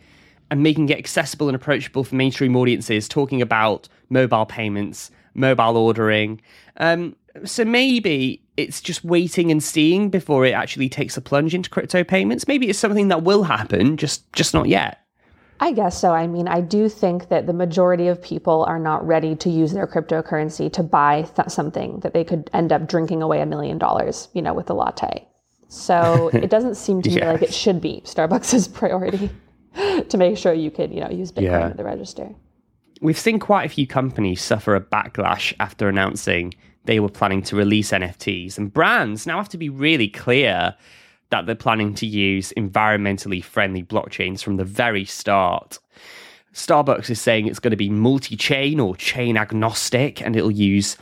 and 0.54 0.62
making 0.62 0.88
it 0.89 1.00
accessible 1.00 1.50
and 1.50 1.56
approachable 1.56 2.04
for 2.04 2.13
mainstream 2.13 2.56
audiences, 2.56 3.08
talking 3.08 3.42
about 3.42 3.89
mobile 4.12 4.46
payments, 4.46 5.10
mobile 5.34 5.76
ordering. 5.76 6.39
Um, 6.78 7.16
so 7.44 7.66
maybe 7.66 8.39
it's 8.56 8.80
just 8.80 9.04
waiting 9.04 9.50
and 9.50 9.63
seeing 9.63 10.12
before 10.12 10.46
it 10.46 10.52
actually 10.52 10.89
takes 10.89 11.18
a 11.18 11.22
plunge 11.22 11.56
into 11.56 11.72
crypto 11.72 12.04
payments. 12.04 12.48
Maybe 12.48 12.70
it's 12.70 12.78
something 12.78 13.08
that 13.08 13.24
will 13.24 13.42
happen, 13.42 13.98
just 13.98 14.32
just 14.34 14.54
not 14.54 14.68
yet. 14.68 15.00
I 15.60 15.72
guess 15.72 16.00
so. 16.00 16.13
I 16.13 16.28
mean, 16.28 16.48
I 16.48 16.62
do 16.62 16.88
think 16.88 17.30
that 17.30 17.48
the 17.48 17.54
majority 17.54 18.08
of 18.08 18.22
people 18.22 18.63
are 18.66 18.78
not 18.78 19.04
ready 19.08 19.36
to 19.38 19.50
use 19.50 19.74
their 19.74 19.88
cryptocurrency 19.88 20.72
to 20.74 20.84
buy 20.84 21.24
th- 21.36 21.50
something 21.50 22.00
that 22.02 22.13
they 22.13 22.24
could 22.24 22.48
end 22.54 22.72
up 22.72 22.88
drinking 22.88 23.24
away 23.24 23.42
a 23.42 23.48
million 23.48 23.80
dollars, 23.80 24.28
you 24.34 24.44
know, 24.44 24.54
with 24.54 24.70
a 24.70 24.76
latte. 24.76 25.28
So 25.68 26.30
it 26.34 26.52
doesn't 26.52 26.76
seem 26.76 27.02
to 27.02 27.10
me 27.10 27.26
like 27.26 27.42
it 27.42 27.56
should 27.56 27.82
be 27.82 28.04
Starbucks' 28.06 28.72
priority 28.82 29.32
to 30.10 30.18
make 30.18 30.38
sure 30.38 30.54
you 30.54 30.72
could, 30.72 30.94
you 30.94 31.02
know, 31.02 31.10
use 31.10 31.32
Bitcoin 31.32 31.44
Yeah. 31.44 31.68
at 31.68 31.78
the 31.78 31.84
register. 31.84 32.30
We've 33.02 33.18
seen 33.18 33.40
quite 33.40 33.66
a 33.66 33.70
few 33.70 33.88
companies 33.88 34.42
suffer 34.42 34.76
a 34.76 34.82
backlash 34.82 35.54
after 35.60 35.90
announcing 35.90 36.54
they 36.86 37.00
were 37.00 37.10
planning 37.10 37.42
to 37.44 37.56
release 37.56 37.92
NFTs, 37.92 38.58
and 38.58 38.72
brands 38.74 39.26
now 39.26 39.38
have 39.38 39.50
to 39.50 39.58
be 39.58 39.70
really 39.70 40.08
clear 40.08 40.76
that 41.30 41.46
they're 41.46 41.56
planning 41.56 41.94
to 41.96 42.06
use 42.06 42.54
environmentally 42.58 43.44
friendly 43.44 43.84
blockchains 43.84 44.44
from 44.44 44.58
the 44.58 44.66
very 44.66 45.06
start. 45.06 45.80
Starbucks 46.54 47.10
is 47.10 47.20
saying 47.20 47.48
it's 47.48 47.60
going 47.60 47.72
to 47.72 47.78
be 47.78 47.90
multi 47.90 48.36
chain 48.36 48.80
or 48.80 48.96
chain 48.96 49.38
agnostic, 49.38 50.22
and 50.22 50.36
it'll 50.36 50.52
use 50.52 50.98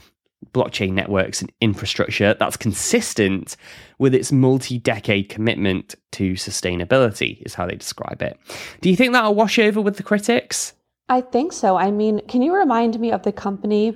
blockchain 0.54 0.94
networks 0.94 1.42
and 1.42 1.52
infrastructure 1.62 2.34
that's 2.34 2.58
consistent 2.58 3.56
with 4.00 4.14
its 4.14 4.32
multi 4.32 4.78
decade 4.78 5.30
commitment 5.30 5.96
to 6.12 6.34
sustainability, 6.34 7.42
is 7.44 7.54
how 7.54 7.66
they 7.66 7.76
describe 7.76 8.22
it. 8.22 8.38
Do 8.82 8.90
you 8.90 8.96
think 8.96 9.14
that'll 9.14 9.36
wash 9.36 9.60
over 9.60 9.80
with 9.80 9.98
the 9.98 10.04
critics? 10.04 10.74
I 11.10 11.22
think 11.22 11.54
so. 11.54 11.76
I 11.76 11.92
mean, 11.92 12.22
can 12.28 12.42
you 12.42 12.54
remind 12.54 13.00
me 13.00 13.12
of 13.12 13.24
the 13.24 13.32
company 13.32 13.96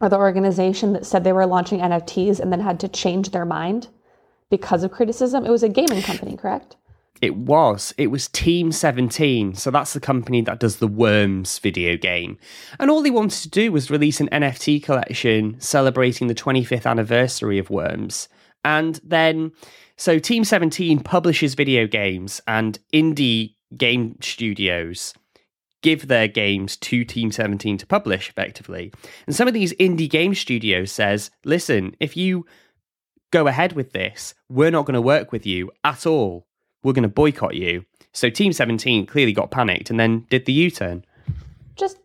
or 0.00 0.08
the 0.08 0.18
organization 0.18 0.92
that 0.92 1.06
said 1.06 1.24
they 1.24 1.32
were 1.32 1.46
launching 1.46 1.80
NFTs 1.80 2.40
and 2.40 2.52
then 2.52 2.60
had 2.60 2.80
to 2.80 2.88
change 2.88 3.30
their 3.30 3.44
mind 3.44 3.88
because 4.50 4.82
of 4.82 4.90
criticism? 4.90 5.46
It 5.46 5.50
was 5.50 5.62
a 5.62 5.68
gaming 5.68 6.02
company, 6.02 6.36
correct? 6.36 6.76
It 7.22 7.36
was. 7.36 7.94
It 7.96 8.08
was 8.08 8.26
Team 8.28 8.72
17. 8.72 9.54
So 9.54 9.70
that's 9.70 9.92
the 9.92 10.00
company 10.00 10.42
that 10.42 10.58
does 10.58 10.76
the 10.76 10.88
Worms 10.88 11.60
video 11.60 11.96
game. 11.96 12.36
And 12.80 12.90
all 12.90 13.00
they 13.00 13.10
wanted 13.10 13.42
to 13.42 13.48
do 13.48 13.70
was 13.70 13.92
release 13.92 14.20
an 14.20 14.28
NFT 14.30 14.82
collection 14.82 15.54
celebrating 15.60 16.26
the 16.26 16.34
25th 16.34 16.84
anniversary 16.84 17.58
of 17.58 17.70
Worms. 17.70 18.28
And 18.64 19.00
then, 19.04 19.52
so 19.96 20.18
Team 20.18 20.42
17 20.42 21.00
publishes 21.00 21.54
video 21.54 21.86
games, 21.86 22.40
and 22.48 22.78
indie 22.92 23.54
game 23.76 24.16
studios 24.20 25.14
give 25.82 26.08
their 26.08 26.28
games 26.28 26.76
to 26.76 27.04
Team 27.04 27.30
17 27.30 27.78
to 27.78 27.86
publish 27.86 28.28
effectively. 28.28 28.92
And 29.26 29.34
some 29.34 29.46
of 29.46 29.54
these 29.54 29.72
indie 29.74 30.10
game 30.10 30.34
studios 30.34 30.90
says, 30.90 31.30
listen, 31.44 31.94
if 32.00 32.16
you 32.16 32.46
go 33.30 33.46
ahead 33.46 33.74
with 33.74 33.92
this, 33.92 34.34
we're 34.48 34.70
not 34.70 34.86
going 34.86 34.94
to 34.94 35.00
work 35.00 35.30
with 35.30 35.46
you 35.46 35.70
at 35.84 36.04
all. 36.04 36.46
We're 36.82 36.92
going 36.92 37.02
to 37.02 37.08
boycott 37.08 37.54
you. 37.54 37.84
So 38.12 38.28
Team 38.28 38.52
17 38.52 39.06
clearly 39.06 39.32
got 39.32 39.50
panicked 39.50 39.90
and 39.90 39.98
then 39.98 40.26
did 40.30 40.44
the 40.44 40.52
U-turn. 40.52 41.04
Just 41.76 41.98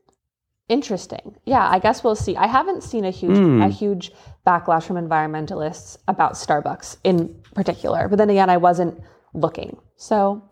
interesting. 0.70 1.36
Yeah, 1.46 1.68
I 1.68 1.80
guess 1.80 2.04
we'll 2.04 2.16
see. 2.16 2.36
I 2.36 2.48
haven't 2.48 2.84
seen 2.84 3.06
a 3.06 3.12
huge 3.12 3.38
hmm. 3.38 3.62
a 3.62 3.70
huge 3.70 4.12
backlash 4.46 4.84
from 4.84 4.96
environmentalists 4.96 5.98
about 6.08 6.34
Starbucks 6.34 6.98
in 7.04 7.36
particular. 7.54 8.08
But 8.08 8.18
then 8.18 8.30
again, 8.30 8.50
I 8.50 8.58
wasn't 8.58 9.02
looking. 9.34 9.78
So 9.98 10.48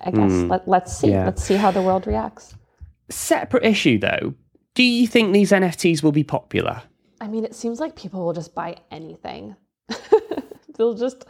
I 0.00 0.10
guess 0.10 0.32
hmm. 0.32 0.48
let, 0.48 0.66
let's 0.66 0.96
see. 0.96 1.10
Yeah. 1.10 1.24
Let's 1.24 1.44
see 1.44 1.54
how 1.54 1.70
the 1.70 1.82
world 1.82 2.06
reacts. 2.06 2.54
Separate 3.08 3.64
issue 3.64 3.98
though. 3.98 4.34
Do 4.74 4.82
you 4.82 5.06
think 5.06 5.32
these 5.32 5.52
NFTs 5.52 6.02
will 6.02 6.12
be 6.12 6.24
popular? 6.24 6.82
I 7.20 7.28
mean, 7.28 7.44
it 7.44 7.54
seems 7.54 7.80
like 7.80 7.96
people 7.96 8.24
will 8.24 8.34
just 8.34 8.54
buy 8.54 8.76
anything. 8.90 9.56
they'll 10.76 10.94
just 10.94 11.24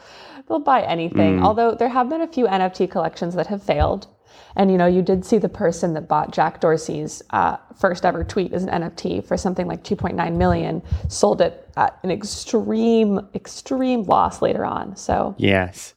they'll 0.49 0.59
buy 0.59 0.83
anything. 0.83 1.43
Although 1.43 1.75
there 1.75 1.89
have 1.89 2.09
been 2.09 2.21
a 2.21 2.29
few 2.29 2.47
NFT 2.47 2.91
collections 2.91 3.35
that 3.35 3.47
have 3.47 3.63
failed. 3.63 4.07
And 4.55 4.71
you 4.71 4.79
know, 4.79 4.87
you 4.87 5.03
did 5.03 5.25
see 5.25 5.39
the 5.39 5.49
person 5.49 5.95
that 5.95 6.09
bought 6.09 6.33
Jack 6.33 6.61
Dorsey's 6.61 7.23
uh, 7.31 7.57
first 7.79 8.05
ever 8.05 8.25
tweet 8.25 8.53
as 8.53 8.65
an 8.65 8.83
NFT 8.83 9.27
for 9.27 9.37
something 9.37 9.67
like 9.67 9.85
2.9 9.85 10.37
million, 10.37 10.83
sold 11.09 11.41
it 11.41 11.69
at 11.77 11.99
an 12.03 12.11
extreme, 12.11 13.21
extreme 13.35 14.03
loss 14.05 14.41
later 14.41 14.65
on. 14.65 14.97
So 14.97 15.35
Yes. 15.39 15.95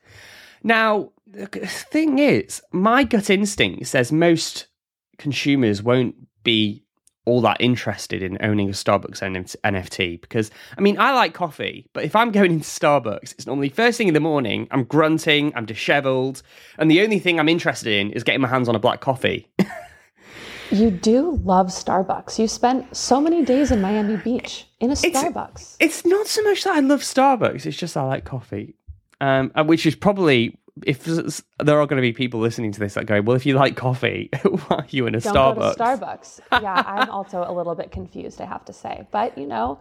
Now, 0.62 1.12
the 1.26 1.48
thing 1.48 2.20
is, 2.20 2.62
my 2.72 3.04
gut 3.04 3.30
instinct 3.30 3.88
says 3.88 4.12
most 4.12 4.68
consumers 5.18 5.82
won't 5.82 6.16
be 6.44 6.84
all 7.30 7.42
that 7.42 7.58
interested 7.60 8.24
in 8.24 8.38
owning 8.42 8.70
a 8.70 8.72
Starbucks 8.74 9.22
NFT 9.64 10.20
because 10.20 10.50
I 10.78 10.82
mean 10.82 11.00
I 11.00 11.14
like 11.14 11.34
coffee, 11.34 11.88
but 11.94 12.04
if 12.04 12.16
I'm 12.16 12.32
going 12.32 12.52
into 12.58 12.66
Starbucks, 12.66 13.34
it's 13.34 13.46
normally 13.46 13.70
first 13.70 13.98
thing 13.98 14.08
in 14.08 14.14
the 14.14 14.20
morning. 14.20 14.68
I'm 14.72 14.84
grunting, 14.84 15.54
I'm 15.56 15.66
dishevelled, 15.66 16.42
and 16.78 16.90
the 16.90 17.02
only 17.02 17.20
thing 17.20 17.40
I'm 17.40 17.50
interested 17.50 17.94
in 17.94 18.12
is 18.12 18.24
getting 18.24 18.42
my 18.42 18.48
hands 18.48 18.68
on 18.68 18.76
a 18.76 18.80
black 18.80 19.00
coffee. 19.00 19.48
you 20.72 20.90
do 20.90 21.40
love 21.44 21.68
Starbucks. 21.68 22.40
You 22.40 22.48
spent 22.48 22.96
so 22.96 23.22
many 23.22 23.46
days 23.46 23.72
in 23.72 23.82
Miami 23.82 24.18
Beach 24.18 24.68
in 24.80 24.90
a 24.90 24.96
Starbucks. 24.96 25.76
It's, 25.80 26.00
it's 26.00 26.06
not 26.06 26.28
so 26.28 26.42
much 26.44 26.64
that 26.64 26.76
I 26.76 26.80
love 26.80 27.02
Starbucks; 27.02 27.66
it's 27.66 27.78
just 27.78 27.96
I 27.96 28.04
like 28.04 28.26
coffee, 28.26 28.74
um, 29.22 29.52
which 29.66 29.86
is 29.86 29.96
probably 29.96 30.58
if 30.86 31.04
there 31.04 31.80
are 31.80 31.86
going 31.88 31.98
to 31.98 32.02
be 32.02 32.14
people 32.14 32.40
listening 32.40 32.72
to 32.72 32.80
this 32.80 32.94
that 32.94 33.06
go, 33.06 33.22
well, 33.22 33.36
if 33.36 33.46
you 33.46 33.56
like 33.56 33.76
coffee, 33.76 34.30
why 34.44 34.78
are 34.78 34.86
you 34.90 35.08
in 35.08 35.16
a 35.16 35.20
Don't 35.20 35.36
Starbucks? 35.36 35.78
Go 35.78 35.96
to 35.96 36.02
Starbucks. 36.02 36.40
yeah, 36.62 36.84
I'm 36.86 37.10
also 37.10 37.44
a 37.48 37.52
little 37.52 37.76
bit 37.76 37.92
confused, 37.92 38.42
I 38.42 38.46
have 38.46 38.66
to 38.66 38.74
say. 38.74 39.08
But, 39.12 39.38
you 39.38 39.48
know, 39.48 39.80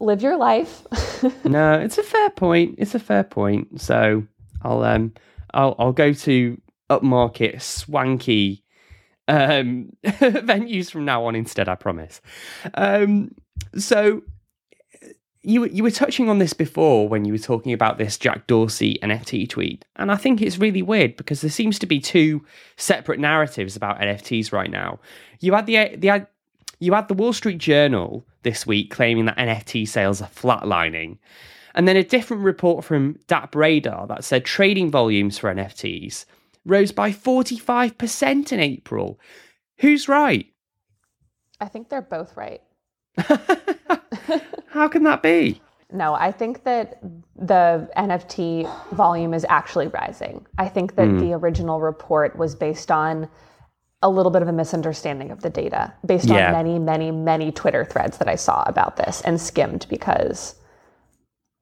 live 0.00 0.22
your 0.22 0.36
life. 0.36 0.86
no, 1.44 1.74
it's 1.74 1.98
a 1.98 2.02
fair 2.02 2.30
point. 2.30 2.76
It's 2.78 2.94
a 2.94 2.98
fair 2.98 3.24
point. 3.24 3.80
So 3.80 4.24
I'll 4.62 4.82
um 4.82 5.14
I'll 5.52 5.74
I'll 5.78 5.92
go 5.92 6.12
to 6.12 6.60
upmarket 6.90 7.60
swanky 7.60 8.64
um 9.26 9.90
venues 10.04 10.90
from 10.90 11.04
now 11.04 11.24
on 11.26 11.34
instead, 11.34 11.68
I 11.68 11.74
promise. 11.74 12.20
Um 12.74 13.32
so 13.76 14.22
you 15.42 15.64
you 15.66 15.82
were 15.82 15.90
touching 15.90 16.28
on 16.28 16.38
this 16.38 16.52
before 16.52 17.08
when 17.08 17.24
you 17.24 17.32
were 17.32 17.38
talking 17.38 17.72
about 17.72 17.98
this 17.98 18.18
Jack 18.18 18.46
Dorsey 18.46 18.98
NFT 19.02 19.48
tweet, 19.48 19.84
and 19.96 20.10
I 20.10 20.16
think 20.16 20.42
it's 20.42 20.58
really 20.58 20.82
weird 20.82 21.16
because 21.16 21.40
there 21.40 21.50
seems 21.50 21.78
to 21.78 21.86
be 21.86 22.00
two 22.00 22.44
separate 22.76 23.20
narratives 23.20 23.76
about 23.76 24.00
NFTs 24.00 24.52
right 24.52 24.70
now. 24.70 24.98
You 25.40 25.54
had 25.54 25.66
the 25.66 25.96
the 25.96 26.26
you 26.80 26.92
had 26.92 27.08
the 27.08 27.14
Wall 27.14 27.32
Street 27.32 27.58
Journal 27.58 28.24
this 28.42 28.66
week 28.66 28.90
claiming 28.90 29.26
that 29.26 29.36
NFT 29.36 29.86
sales 29.86 30.20
are 30.20 30.28
flatlining, 30.28 31.18
and 31.74 31.86
then 31.86 31.96
a 31.96 32.04
different 32.04 32.42
report 32.42 32.84
from 32.84 33.18
DappRadar 33.28 34.08
that 34.08 34.24
said 34.24 34.44
trading 34.44 34.90
volumes 34.90 35.38
for 35.38 35.54
NFTs 35.54 36.24
rose 36.66 36.90
by 36.90 37.12
forty 37.12 37.58
five 37.58 37.96
percent 37.96 38.52
in 38.52 38.58
April. 38.58 39.20
Who's 39.78 40.08
right? 40.08 40.46
I 41.60 41.66
think 41.66 41.88
they're 41.88 42.02
both 42.02 42.36
right. 42.36 42.60
How 44.68 44.88
can 44.88 45.02
that 45.04 45.22
be? 45.22 45.60
No, 45.90 46.14
I 46.14 46.32
think 46.32 46.64
that 46.64 47.00
the 47.34 47.88
NFT 47.96 48.70
volume 48.92 49.32
is 49.32 49.46
actually 49.48 49.88
rising. 49.88 50.46
I 50.58 50.68
think 50.68 50.96
that 50.96 51.08
mm. 51.08 51.20
the 51.20 51.32
original 51.32 51.80
report 51.80 52.36
was 52.36 52.54
based 52.54 52.90
on 52.90 53.28
a 54.02 54.10
little 54.10 54.30
bit 54.30 54.42
of 54.42 54.48
a 54.48 54.52
misunderstanding 54.52 55.30
of 55.30 55.40
the 55.40 55.50
data 55.50 55.92
based 56.06 56.28
yeah. 56.28 56.48
on 56.48 56.52
many, 56.52 56.78
many, 56.78 57.10
many 57.10 57.50
Twitter 57.50 57.84
threads 57.84 58.18
that 58.18 58.28
I 58.28 58.36
saw 58.36 58.62
about 58.66 58.96
this 58.96 59.22
and 59.22 59.40
skimmed 59.40 59.86
because 59.88 60.54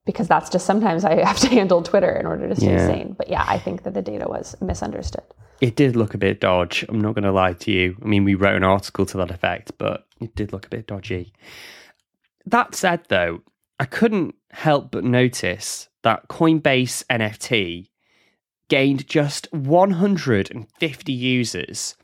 because 0.04 0.28
that's 0.28 0.48
just 0.48 0.66
sometimes 0.66 1.04
I 1.04 1.24
have 1.24 1.38
to 1.40 1.48
handle 1.58 1.82
Twitter 1.82 2.12
in 2.12 2.26
order 2.26 2.48
to 2.48 2.54
stay 2.54 2.72
yeah. 2.72 2.86
sane. 2.86 3.14
But 3.18 3.28
yeah, 3.28 3.44
I 3.46 3.58
think 3.58 3.82
that 3.82 3.94
the 3.94 4.02
data 4.02 4.26
was 4.28 4.54
misunderstood. 4.60 5.24
It 5.60 5.76
did 5.76 5.96
look 5.96 6.14
a 6.14 6.18
bit 6.18 6.40
dodge. 6.40 6.84
I'm 6.88 7.00
not 7.00 7.14
going 7.14 7.24
to 7.24 7.32
lie 7.32 7.54
to 7.54 7.70
you. 7.70 7.96
I 8.02 8.06
mean, 8.06 8.24
we 8.24 8.34
wrote 8.34 8.56
an 8.56 8.64
article 8.64 9.06
to 9.06 9.16
that 9.18 9.30
effect, 9.30 9.72
but 9.78 10.06
it 10.20 10.34
did 10.34 10.52
look 10.52 10.66
a 10.66 10.70
bit 10.70 10.86
dodgy. 10.86 11.32
That 12.44 12.74
said, 12.74 13.04
though, 13.08 13.40
I 13.80 13.86
couldn't 13.86 14.34
help 14.50 14.90
but 14.90 15.04
notice 15.04 15.88
that 16.02 16.28
Coinbase 16.28 17.04
NFT 17.06 17.88
gained 18.68 19.06
just 19.06 19.52
150 19.52 21.12
users 21.12 21.96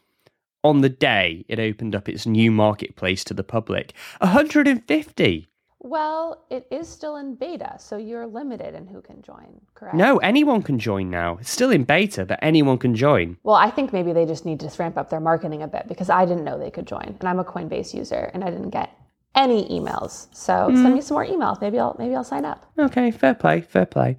on 0.65 0.81
the 0.81 0.89
day 0.89 1.45
it 1.49 1.59
opened 1.59 1.95
up 1.95 2.09
its 2.09 2.27
new 2.27 2.51
marketplace 2.51 3.25
to 3.25 3.35
the 3.35 3.45
public. 3.45 3.93
150! 4.19 5.49
Well, 5.85 6.45
it 6.49 6.67
is 6.71 6.89
still 6.89 7.17
in 7.17 7.35
beta, 7.35 7.75
so 7.77 7.97
you're 7.97 8.27
limited 8.27 8.77
in 8.77 8.87
who 8.87 9.03
can 9.03 9.21
join, 9.21 9.61
correct? 9.75 9.97
No, 9.97 10.19
anyone 10.19 10.63
can 10.63 10.79
join 10.79 11.11
now. 11.11 11.39
It's 11.41 11.51
still 11.51 11.71
in 11.71 11.83
beta, 11.83 12.25
but 12.25 12.39
anyone 12.41 12.79
can 12.79 12.95
join. 12.95 13.37
Well, 13.43 13.57
I 13.57 13.69
think 13.69 13.93
maybe 13.93 14.13
they 14.13 14.25
just 14.25 14.47
need 14.47 14.61
to 14.61 14.71
ramp 14.79 14.97
up 14.97 15.11
their 15.11 15.19
marketing 15.19 15.63
a 15.63 15.67
bit 15.67 15.89
because 15.89 16.09
I 16.09 16.25
didn't 16.25 16.45
know 16.45 16.57
they 16.57 16.71
could 16.71 16.87
join. 16.87 17.17
And 17.19 17.29
I'm 17.29 17.41
a 17.41 17.45
Coinbase 17.45 17.95
user 17.95 18.31
and 18.33 18.45
I 18.45 18.51
didn't 18.51 18.71
get 18.71 18.97
any 19.35 19.69
emails. 19.69 20.29
So 20.33 20.53
mm. 20.53 20.83
send 20.83 20.95
me 20.95 21.01
some 21.01 21.17
more 21.17 21.27
emails. 21.27 21.61
Maybe 21.61 21.81
I'll 21.81 21.97
maybe 21.99 22.15
I'll 22.15 22.23
sign 22.23 22.45
up. 22.45 22.71
Okay, 22.79 23.11
fair 23.11 23.35
play, 23.35 23.63
fair 23.63 23.87
play. 23.87 24.17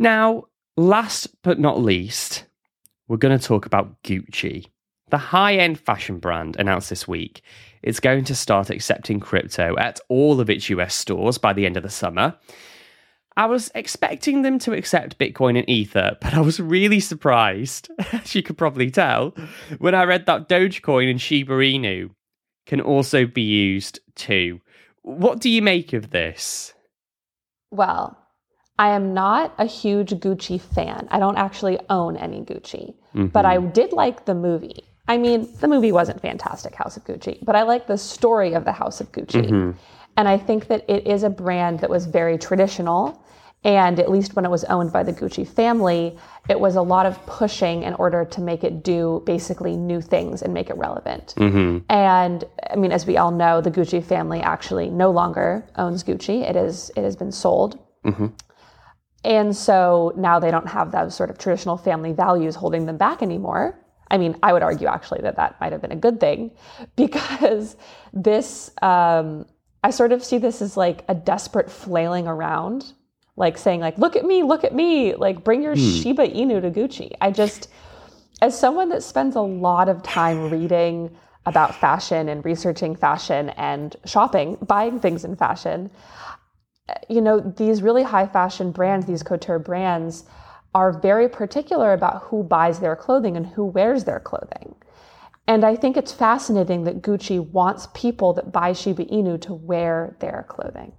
Now, 0.00 0.46
last 0.76 1.28
but 1.42 1.60
not 1.60 1.80
least, 1.80 2.46
we're 3.06 3.18
going 3.18 3.38
to 3.38 3.44
talk 3.44 3.66
about 3.66 4.02
Gucci. 4.02 4.66
The 5.12 5.18
high-end 5.18 5.78
fashion 5.78 6.16
brand 6.16 6.56
announced 6.58 6.88
this 6.88 7.06
week 7.06 7.42
it's 7.82 8.00
going 8.00 8.24
to 8.24 8.34
start 8.34 8.70
accepting 8.70 9.20
crypto 9.20 9.76
at 9.76 10.00
all 10.08 10.40
of 10.40 10.48
its 10.48 10.70
US 10.70 10.94
stores 10.94 11.36
by 11.36 11.52
the 11.52 11.66
end 11.66 11.76
of 11.76 11.82
the 11.82 11.90
summer. 11.90 12.34
I 13.36 13.44
was 13.44 13.70
expecting 13.74 14.40
them 14.40 14.58
to 14.60 14.72
accept 14.72 15.18
Bitcoin 15.18 15.58
and 15.58 15.68
Ether, 15.68 16.16
but 16.22 16.32
I 16.32 16.40
was 16.40 16.58
really 16.58 16.98
surprised, 16.98 17.90
as 18.12 18.34
you 18.34 18.42
could 18.42 18.56
probably 18.56 18.90
tell, 18.90 19.34
when 19.76 19.94
I 19.94 20.04
read 20.04 20.24
that 20.24 20.48
Dogecoin 20.48 21.10
and 21.10 21.20
Shiba 21.20 21.52
Inu 21.52 22.08
can 22.64 22.80
also 22.80 23.26
be 23.26 23.42
used 23.42 24.00
too. 24.14 24.62
What 25.02 25.40
do 25.40 25.50
you 25.50 25.60
make 25.60 25.92
of 25.92 26.08
this? 26.08 26.72
Well, 27.70 28.16
I 28.78 28.90
am 28.90 29.12
not 29.12 29.52
a 29.58 29.66
huge 29.66 30.12
Gucci 30.12 30.58
fan. 30.58 31.06
I 31.10 31.18
don't 31.18 31.36
actually 31.36 31.78
own 31.90 32.16
any 32.16 32.40
Gucci, 32.40 32.94
mm-hmm. 33.14 33.26
but 33.26 33.44
I 33.44 33.58
did 33.58 33.92
like 33.92 34.24
the 34.24 34.34
movie. 34.34 34.84
I 35.08 35.18
mean, 35.18 35.48
the 35.60 35.68
movie 35.68 35.92
wasn't 35.92 36.20
fantastic, 36.20 36.74
House 36.74 36.96
of 36.96 37.04
Gucci, 37.04 37.44
but 37.44 37.56
I 37.56 37.62
like 37.62 37.86
the 37.86 37.98
story 37.98 38.54
of 38.54 38.64
the 38.64 38.72
House 38.72 39.00
of 39.00 39.10
Gucci. 39.12 39.44
Mm-hmm. 39.44 39.70
And 40.16 40.28
I 40.28 40.38
think 40.38 40.68
that 40.68 40.88
it 40.88 41.06
is 41.06 41.22
a 41.22 41.30
brand 41.30 41.80
that 41.80 41.90
was 41.90 42.06
very 42.06 42.38
traditional. 42.38 43.22
And 43.64 44.00
at 44.00 44.10
least 44.10 44.34
when 44.34 44.44
it 44.44 44.50
was 44.50 44.64
owned 44.64 44.92
by 44.92 45.04
the 45.04 45.12
Gucci 45.12 45.46
family, 45.46 46.18
it 46.48 46.58
was 46.58 46.74
a 46.74 46.82
lot 46.82 47.06
of 47.06 47.24
pushing 47.26 47.84
in 47.84 47.94
order 47.94 48.24
to 48.24 48.40
make 48.40 48.64
it 48.64 48.82
do 48.82 49.22
basically 49.24 49.76
new 49.76 50.00
things 50.00 50.42
and 50.42 50.52
make 50.52 50.68
it 50.68 50.76
relevant. 50.76 51.34
Mm-hmm. 51.36 51.78
And 51.88 52.44
I 52.70 52.76
mean, 52.76 52.90
as 52.90 53.06
we 53.06 53.16
all 53.18 53.30
know, 53.30 53.60
the 53.60 53.70
Gucci 53.70 54.02
family 54.02 54.40
actually 54.40 54.90
no 54.90 55.10
longer 55.10 55.64
owns 55.76 56.02
Gucci. 56.02 56.48
It 56.48 56.56
is 56.56 56.90
it 56.96 57.02
has 57.02 57.14
been 57.14 57.30
sold. 57.32 57.78
Mm-hmm. 58.04 58.26
And 59.24 59.56
so 59.56 60.12
now 60.16 60.40
they 60.40 60.50
don't 60.50 60.68
have 60.68 60.90
those 60.90 61.14
sort 61.14 61.30
of 61.30 61.38
traditional 61.38 61.76
family 61.76 62.12
values 62.12 62.56
holding 62.56 62.86
them 62.86 62.96
back 62.96 63.22
anymore. 63.22 63.78
I 64.12 64.18
mean, 64.18 64.36
I 64.42 64.52
would 64.52 64.62
argue 64.62 64.86
actually 64.86 65.22
that 65.22 65.36
that 65.36 65.58
might 65.60 65.72
have 65.72 65.80
been 65.80 65.90
a 65.90 65.96
good 65.96 66.20
thing 66.20 66.52
because 66.96 67.76
this, 68.12 68.70
um, 68.82 69.46
I 69.82 69.90
sort 69.90 70.12
of 70.12 70.22
see 70.22 70.38
this 70.38 70.62
as 70.62 70.76
like 70.76 71.04
a 71.08 71.14
desperate 71.14 71.70
flailing 71.70 72.28
around, 72.28 72.92
like 73.36 73.58
saying 73.58 73.80
like, 73.80 73.98
look 73.98 74.14
at 74.14 74.24
me, 74.24 74.42
look 74.42 74.62
at 74.62 74.74
me, 74.74 75.14
like 75.14 75.42
bring 75.42 75.62
your 75.62 75.74
hmm. 75.74 75.80
Shiba 75.80 76.28
Inu 76.28 76.60
to 76.60 76.70
Gucci. 76.70 77.12
I 77.20 77.30
just, 77.30 77.68
as 78.42 78.56
someone 78.58 78.90
that 78.90 79.02
spends 79.02 79.34
a 79.34 79.40
lot 79.40 79.88
of 79.88 80.02
time 80.02 80.50
reading 80.50 81.16
about 81.46 81.74
fashion 81.74 82.28
and 82.28 82.44
researching 82.44 82.94
fashion 82.94 83.48
and 83.50 83.96
shopping, 84.04 84.56
buying 84.62 85.00
things 85.00 85.24
in 85.24 85.34
fashion, 85.34 85.90
you 87.08 87.20
know, 87.20 87.40
these 87.40 87.82
really 87.82 88.02
high 88.02 88.26
fashion 88.26 88.70
brands, 88.70 89.06
these 89.06 89.22
couture 89.22 89.58
brands, 89.58 90.24
are 90.74 90.98
very 90.98 91.28
particular 91.28 91.92
about 91.92 92.22
who 92.24 92.42
buys 92.42 92.80
their 92.80 92.96
clothing 92.96 93.36
and 93.36 93.46
who 93.46 93.64
wears 93.64 94.04
their 94.04 94.20
clothing. 94.20 94.74
And 95.46 95.64
I 95.64 95.76
think 95.76 95.96
it's 95.96 96.12
fascinating 96.12 96.84
that 96.84 97.02
Gucci 97.02 97.38
wants 97.38 97.88
people 97.94 98.32
that 98.34 98.52
buy 98.52 98.72
Shiba 98.72 99.04
Inu 99.06 99.40
to 99.42 99.54
wear 99.54 100.16
their 100.20 100.46
clothing. 100.48 100.92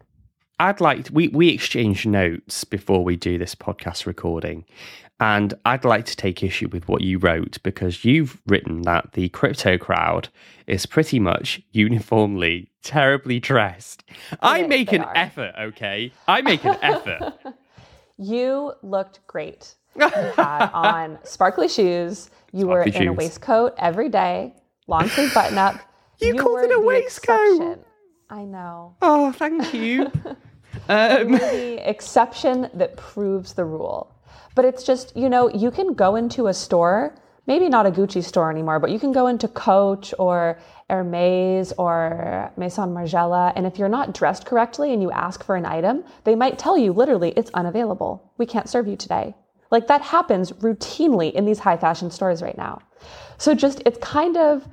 I'd 0.59 0.81
like 0.81 1.05
to, 1.05 1.13
we 1.13 1.29
we 1.29 1.49
exchange 1.49 2.05
notes 2.05 2.63
before 2.63 3.03
we 3.03 3.15
do 3.15 3.37
this 3.37 3.55
podcast 3.55 4.05
recording, 4.05 4.65
and 5.19 5.53
I'd 5.65 5.83
like 5.83 6.05
to 6.05 6.15
take 6.15 6.43
issue 6.43 6.67
with 6.71 6.87
what 6.87 7.01
you 7.01 7.17
wrote 7.17 7.57
because 7.63 8.05
you've 8.05 8.39
written 8.45 8.83
that 8.83 9.13
the 9.13 9.29
crypto 9.29 9.77
crowd 9.77 10.29
is 10.67 10.85
pretty 10.85 11.19
much 11.19 11.61
uniformly 11.71 12.69
terribly 12.83 13.39
dressed. 13.39 14.03
I 14.41 14.67
make 14.67 14.91
an 14.91 15.01
are. 15.01 15.17
effort, 15.17 15.53
okay? 15.59 16.11
I 16.27 16.41
make 16.41 16.63
an 16.63 16.77
effort. 16.81 17.33
You 18.17 18.73
looked 18.81 19.25
great. 19.27 19.75
You 19.95 20.09
had 20.09 20.71
on 20.73 21.19
sparkly 21.23 21.67
shoes. 21.67 22.31
You 22.51 22.61
sparkly 22.61 22.65
were 22.65 22.81
in 22.83 22.91
shoes. 22.93 23.07
a 23.09 23.13
waistcoat 23.13 23.73
every 23.77 24.09
day, 24.09 24.55
long 24.87 25.07
sleeve 25.07 25.31
button 25.33 25.57
up. 25.59 25.75
You, 26.19 26.27
you 26.33 26.35
called 26.35 26.61
it 26.63 26.71
a 26.71 26.79
waistcoat. 26.79 27.39
Exception. 27.39 27.79
I 28.29 28.43
know. 28.43 28.95
Oh, 29.03 29.31
thank 29.33 29.71
you. 29.73 30.05
um. 30.89 31.31
the 31.33 31.87
exception 31.87 32.69
that 32.73 32.97
proves 32.97 33.53
the 33.53 33.65
rule. 33.65 34.15
But 34.55 34.65
it's 34.65 34.83
just, 34.83 35.15
you 35.15 35.29
know, 35.29 35.47
you 35.49 35.69
can 35.69 35.93
go 35.93 36.15
into 36.15 36.47
a 36.47 36.53
store, 36.53 37.15
maybe 37.45 37.69
not 37.69 37.85
a 37.85 37.91
Gucci 37.91 38.23
store 38.23 38.49
anymore, 38.51 38.79
but 38.79 38.89
you 38.89 38.99
can 38.99 39.11
go 39.11 39.27
into 39.27 39.47
Coach 39.47 40.13
or 40.17 40.57
Hermes 40.93 41.73
or 41.77 42.51
Maison 42.55 42.93
Margiela, 42.93 43.51
and 43.55 43.65
if 43.65 43.79
you're 43.79 43.89
not 43.89 44.13
dressed 44.13 44.45
correctly 44.45 44.93
and 44.93 45.01
you 45.01 45.11
ask 45.11 45.43
for 45.43 45.55
an 45.55 45.65
item, 45.65 46.03
they 46.23 46.35
might 46.35 46.59
tell 46.59 46.77
you 46.77 46.93
literally 46.93 47.31
it's 47.35 47.49
unavailable. 47.55 48.31
We 48.37 48.45
can't 48.45 48.69
serve 48.69 48.87
you 48.87 48.95
today. 48.95 49.33
Like 49.71 49.87
that 49.87 50.01
happens 50.01 50.51
routinely 50.51 51.31
in 51.33 51.45
these 51.45 51.59
high 51.59 51.77
fashion 51.77 52.11
stores 52.11 52.41
right 52.43 52.57
now. 52.57 52.79
So 53.37 53.55
just 53.55 53.81
it's 53.87 53.97
kind 53.97 54.37
of 54.37 54.67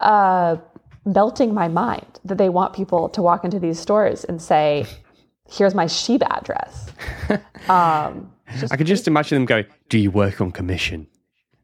uh, 0.00 0.56
melting 1.04 1.52
my 1.52 1.68
mind 1.68 2.20
that 2.24 2.38
they 2.38 2.48
want 2.48 2.72
people 2.72 3.10
to 3.10 3.20
walk 3.20 3.44
into 3.44 3.60
these 3.60 3.78
stores 3.78 4.24
and 4.24 4.40
say, 4.40 4.86
"Here's 5.48 5.74
my 5.74 5.86
sheep 5.86 6.22
address." 6.22 6.90
Um, 7.68 8.32
I 8.70 8.76
could 8.76 8.86
just 8.86 9.08
imagine 9.08 9.34
them 9.36 9.44
going, 9.44 9.66
Do 9.88 9.98
you 9.98 10.12
work 10.12 10.40
on 10.40 10.52
commission? 10.52 11.08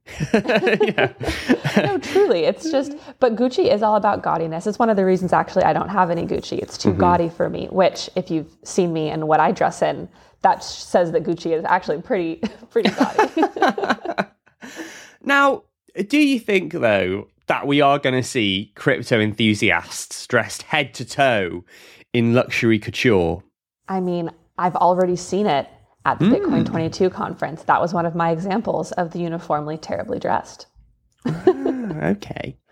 no, 0.35 1.99
truly, 1.99 2.45
it's 2.45 2.71
just. 2.71 2.93
But 3.21 3.37
Gucci 3.37 3.73
is 3.73 3.83
all 3.83 3.97
about 3.97 4.23
gaudiness. 4.23 4.67
It's 4.67 4.79
one 4.79 4.91
of 4.91 4.97
the 4.97 5.05
reasons, 5.05 5.33
actually, 5.33 5.63
I 5.65 5.73
don't 5.73 5.89
have 5.89 6.11
any 6.11 6.27
Gucci. 6.27 6.59
It's 6.59 6.77
too 6.77 6.91
mm-hmm. 6.91 7.01
gaudy 7.01 7.29
for 7.29 7.49
me. 7.49 7.69
Which, 7.71 8.11
if 8.17 8.31
you've 8.31 8.55
seen 8.65 8.93
me 8.93 9.11
and 9.11 9.29
what 9.29 9.41
I 9.41 9.53
dress 9.53 9.81
in, 9.81 10.09
that 10.43 10.65
says 10.65 11.13
that 11.13 11.23
Gucci 11.23 11.57
is 11.57 11.65
actually 11.65 12.03
pretty, 12.03 12.43
pretty 12.71 12.91
gaudy. 12.91 13.43
Now, 15.25 15.65
do 16.09 16.19
you 16.19 16.41
think, 16.41 16.73
though, 16.73 17.29
that 17.47 17.67
we 17.67 17.81
are 17.81 17.99
going 17.99 18.15
to 18.15 18.23
see 18.23 18.73
crypto 18.75 19.21
enthusiasts 19.21 20.27
dressed 20.27 20.63
head 20.63 20.95
to 20.95 21.05
toe 21.05 21.65
in 22.13 22.35
luxury 22.35 22.79
couture? 22.79 23.43
I 23.89 24.01
mean, 24.01 24.31
I've 24.59 24.77
already 24.77 25.17
seen 25.17 25.47
it 25.47 25.69
at 26.05 26.19
the 26.19 26.27
Bitcoin 26.27 26.67
hmm. 26.67 26.73
22 26.73 27.11
conference. 27.11 27.63
That 27.65 27.81
was 27.81 27.95
one 27.95 28.07
of 28.07 28.15
my 28.15 28.31
examples 28.31 28.93
of 28.93 29.13
the 29.13 29.21
uniformly 29.21 29.79
terribly 29.79 30.19
dressed. 30.19 30.67
Ah, 31.27 32.07
okay. 32.07 32.57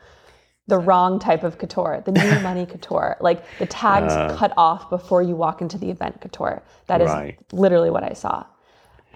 The 0.66 0.78
wrong 0.78 1.18
type 1.18 1.42
of 1.42 1.58
couture, 1.58 2.00
the 2.06 2.12
new 2.12 2.40
money 2.42 2.64
couture, 2.64 3.16
like 3.18 3.44
the 3.58 3.66
tags 3.66 4.12
uh. 4.12 4.36
cut 4.36 4.52
off 4.56 4.88
before 4.88 5.20
you 5.20 5.34
walk 5.34 5.60
into 5.60 5.76
the 5.76 5.90
event 5.90 6.20
couture. 6.20 6.62
That 6.86 7.00
is 7.00 7.08
Right. 7.08 7.36
literally 7.50 7.90
what 7.90 8.04
I 8.04 8.12
saw. 8.12 8.46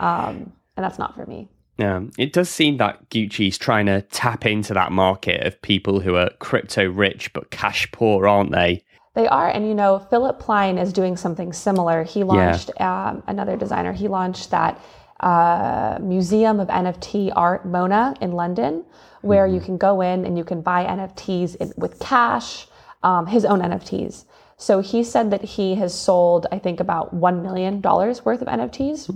Um, 0.01 0.53
and 0.77 0.83
that's 0.83 0.99
not 0.99 1.15
for 1.15 1.25
me. 1.27 1.49
Yeah, 1.79 2.03
it 2.19 2.33
does 2.33 2.51
seem 2.51 2.79
that 2.79 3.09
Gucci's 3.09 3.57
trying 3.57 3.87
to 3.87 4.03
tap 4.03 4.45
into 4.47 4.75
that 4.75 4.91
market 4.91 5.47
of 5.47 5.63
people 5.63 6.01
who 6.01 6.17
are 6.17 6.31
crypto 6.41 6.89
rich 6.89 7.33
but 7.33 7.53
cash 7.53 7.89
poor, 7.93 8.27
aren't 8.27 8.51
they? 8.51 8.83
They 9.15 9.29
are, 9.29 9.49
and 9.49 9.67
you 9.67 9.75
know, 9.75 10.01
Philipp 10.11 10.41
Plein 10.41 10.77
is 10.77 10.93
doing 10.93 11.17
something 11.17 11.53
similar. 11.53 12.03
He 12.03 12.25
launched 12.25 12.71
um, 12.81 13.23
another 13.29 13.57
designer. 13.57 13.93
He 13.93 14.09
launched 14.09 14.51
that 14.51 14.81
uh, 15.21 15.99
Museum 16.01 16.59
of 16.59 16.69
NFT 16.69 17.33
Art 17.35 17.65
Mona 17.65 18.15
in 18.21 18.33
London, 18.33 18.85
where 19.23 19.47
you 19.47 19.61
can 19.61 19.79
go 19.79 20.01
in 20.01 20.25
and 20.27 20.37
you 20.37 20.45
can 20.45 20.61
buy 20.63 20.85
NFTs 20.85 21.57
in, 21.57 21.73
with 21.77 21.99
cash, 22.01 22.67
um, 23.05 23.27
his 23.27 23.45
own 23.45 23.61
NFTs. 23.61 24.25
So 24.57 24.81
he 24.81 25.05
said 25.05 25.31
that 25.31 25.43
he 25.43 25.77
has 25.77 25.95
sold, 25.95 26.47
I 26.51 26.59
think, 26.59 26.81
about 26.81 27.15
one 27.15 27.43
million 27.43 27.81
dollars 27.81 28.25
worth 28.25 28.43
of 28.43 28.49
NFTs 28.49 29.09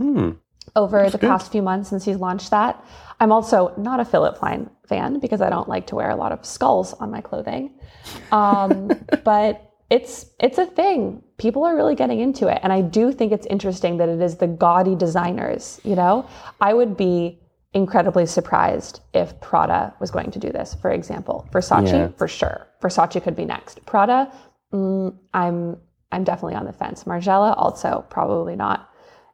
over 0.76 1.10
the 1.10 1.18
past 1.18 1.50
few 1.50 1.62
months 1.62 1.88
since 1.88 2.04
he's 2.04 2.16
launched 2.16 2.50
that. 2.50 2.84
I'm 3.20 3.32
also 3.32 3.74
not 3.76 4.00
a 4.00 4.04
Philipp 4.04 4.36
Plein 4.36 4.70
fan 4.86 5.18
because 5.18 5.40
I 5.40 5.50
don't 5.50 5.68
like 5.68 5.88
to 5.88 5.96
wear 5.96 6.10
a 6.10 6.16
lot 6.16 6.32
of 6.32 6.44
skulls 6.44 6.92
on 6.94 7.10
my 7.10 7.20
clothing. 7.20 7.72
Um, 8.30 8.90
but 9.24 9.67
it's 9.90 10.26
it's 10.38 10.58
a 10.58 10.66
thing. 10.66 11.22
People 11.38 11.64
are 11.64 11.74
really 11.74 11.94
getting 11.94 12.20
into 12.20 12.48
it, 12.48 12.60
and 12.62 12.72
I 12.72 12.82
do 12.82 13.12
think 13.12 13.32
it's 13.32 13.46
interesting 13.46 13.96
that 13.98 14.08
it 14.08 14.20
is 14.20 14.36
the 14.36 14.46
gaudy 14.46 14.94
designers. 14.94 15.80
You 15.84 15.96
know, 15.96 16.26
I 16.60 16.74
would 16.74 16.96
be 16.96 17.38
incredibly 17.74 18.26
surprised 18.26 19.00
if 19.14 19.38
Prada 19.40 19.94
was 20.00 20.10
going 20.10 20.30
to 20.32 20.38
do 20.38 20.50
this. 20.50 20.74
For 20.74 20.90
example, 20.90 21.46
Versace 21.52 21.92
Yeah. 21.92 22.08
for 22.16 22.26
sure. 22.28 22.66
Versace 22.82 23.22
could 23.22 23.36
be 23.36 23.44
next. 23.44 23.84
Prada, 23.86 24.30
mm, 24.72 25.14
I'm 25.34 25.76
I'm 26.12 26.24
definitely 26.24 26.54
on 26.56 26.64
the 26.64 26.72
fence. 26.72 27.04
Margiela 27.04 27.54
also 27.56 28.04
probably 28.08 28.56
not 28.56 28.88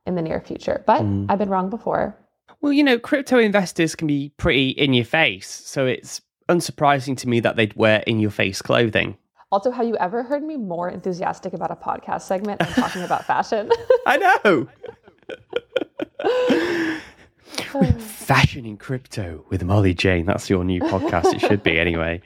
in 0.07 0.15
the 0.17 0.23
near 0.23 0.41
future, 0.41 0.83
but 0.87 1.03
I've 1.29 1.39
been 1.39 1.49
wrong 1.49 1.71
before. 1.71 2.17
Well, 2.61 2.73
you 2.73 2.83
know, 2.85 2.99
crypto 2.99 3.39
investors 3.39 3.95
can 3.95 4.07
be 4.07 4.33
pretty 4.37 4.71
in 4.71 4.93
your 4.95 5.05
face, 5.05 5.49
so 5.49 5.87
it's 5.87 6.21
unsurprising 6.49 7.17
to 7.19 7.29
me 7.29 7.41
that 7.41 7.57
they'd 7.57 7.75
wear 7.75 8.03
in 8.07 8.19
your 8.21 8.31
face 8.31 8.61
clothing. 8.61 9.17
Also, 9.55 9.71
have 9.71 9.87
you 9.87 9.97
ever 9.99 10.25
heard 10.25 10.43
me 10.43 10.57
more 10.57 10.89
enthusiastic 10.91 11.53
about 11.53 11.71
a 11.71 11.77
podcast 11.77 12.23
segment 12.23 12.61
and 12.61 12.75
talking 12.75 13.03
about 13.03 13.25
fashion? 13.29 13.71
I 14.05 14.17
know. 14.17 14.69
Fashion 18.01 18.67
in 18.67 18.77
crypto 18.77 19.45
with 19.51 19.63
Molly 19.63 19.95
Jane. 19.95 20.27
That's 20.27 20.51
your 20.51 20.65
new 20.65 20.81
podcast. 20.81 21.35
It 21.35 21.41
should 21.41 21.63
be 21.63 21.79
anyway. 21.87 22.21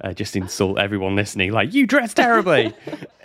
Uh, 0.00 0.12
just 0.12 0.36
insult 0.36 0.78
everyone 0.78 1.16
listening, 1.16 1.50
like 1.50 1.74
you 1.74 1.88
dress 1.88 2.14
terribly. 2.14 2.72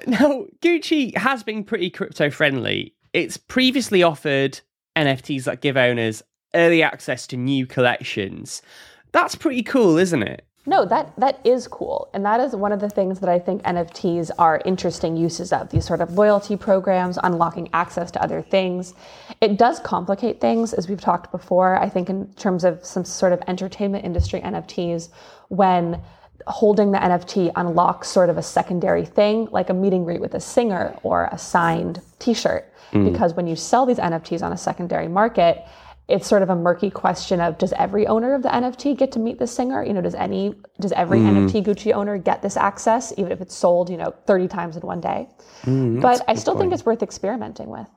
now, 0.07 0.45
Gucci 0.63 1.15
has 1.15 1.43
been 1.43 1.63
pretty 1.63 1.91
crypto 1.91 2.31
friendly. 2.31 2.95
It's 3.13 3.37
previously 3.37 4.01
offered 4.01 4.59
NFTs 4.95 5.43
that 5.43 5.61
give 5.61 5.77
owners 5.77 6.23
early 6.55 6.81
access 6.81 7.27
to 7.27 7.37
new 7.37 7.67
collections. 7.67 8.63
That's 9.11 9.35
pretty 9.35 9.61
cool, 9.61 9.97
isn't 9.97 10.23
it? 10.23 10.47
No, 10.67 10.83
that 10.85 11.13
that 11.17 11.39
is 11.43 11.67
cool, 11.67 12.09
and 12.13 12.25
that 12.25 12.39
is 12.39 12.55
one 12.55 12.71
of 12.71 12.79
the 12.79 12.89
things 12.89 13.19
that 13.19 13.29
I 13.29 13.37
think 13.37 13.61
NFTs 13.63 14.31
are 14.39 14.61
interesting 14.65 15.15
uses 15.15 15.53
of 15.53 15.69
these 15.69 15.85
sort 15.85 16.01
of 16.01 16.13
loyalty 16.13 16.55
programs, 16.55 17.19
unlocking 17.21 17.69
access 17.73 18.09
to 18.11 18.23
other 18.23 18.41
things. 18.41 18.95
It 19.41 19.57
does 19.57 19.79
complicate 19.79 20.41
things, 20.41 20.73
as 20.73 20.89
we've 20.89 21.01
talked 21.01 21.31
before. 21.31 21.77
I 21.77 21.87
think 21.87 22.09
in 22.09 22.33
terms 22.33 22.63
of 22.63 22.83
some 22.83 23.05
sort 23.05 23.31
of 23.31 23.41
entertainment 23.47 24.05
industry 24.05 24.41
NFTs, 24.41 25.09
when 25.49 26.01
holding 26.47 26.91
the 26.91 26.97
NFT 26.99 27.51
unlocks 27.55 28.07
sort 28.07 28.29
of 28.29 28.37
a 28.37 28.43
secondary 28.43 29.05
thing, 29.05 29.47
like 29.51 29.69
a 29.69 29.73
meeting 29.73 30.03
greet 30.03 30.21
with 30.21 30.33
a 30.33 30.39
singer 30.39 30.97
or 31.03 31.29
a 31.31 31.37
signed 31.37 32.01
T-shirt, 32.17 32.71
mm. 32.91 33.11
because 33.11 33.35
when 33.35 33.45
you 33.45 33.55
sell 33.55 33.85
these 33.85 33.97
NFTs 33.97 34.41
on 34.41 34.51
a 34.51 34.57
secondary 34.57 35.07
market 35.07 35.63
it's 36.07 36.27
sort 36.27 36.43
of 36.43 36.49
a 36.49 36.55
murky 36.55 36.89
question 36.89 37.41
of 37.41 37.57
does 37.57 37.73
every 37.73 38.05
owner 38.05 38.35
of 38.35 38.43
the 38.43 38.49
NFT 38.49 38.95
get 38.97 39.11
to 39.13 39.19
meet 39.19 39.39
the 39.39 39.47
singer? 39.47 39.83
You 39.83 39.93
know, 39.93 40.01
does 40.01 40.15
any 40.15 40.53
does 40.79 40.91
every 40.91 41.19
NFT 41.19 41.65
Gucci 41.65 41.93
owner 41.93 42.17
get 42.17 42.41
this 42.41 42.57
access, 42.57 43.11
even 43.17 43.31
if 43.31 43.41
it's 43.41 43.55
sold, 43.55 43.89
you 43.89 43.97
know, 43.97 44.13
30 44.27 44.47
times 44.47 44.75
in 44.75 44.83
one 44.83 45.01
day? 45.01 45.27
but 45.65 46.21
I 46.27 46.35
still 46.35 46.57
think 46.57 46.73
it's 46.73 46.85
worth 46.85 47.01
experimenting 47.01 47.69
with. 47.69 47.87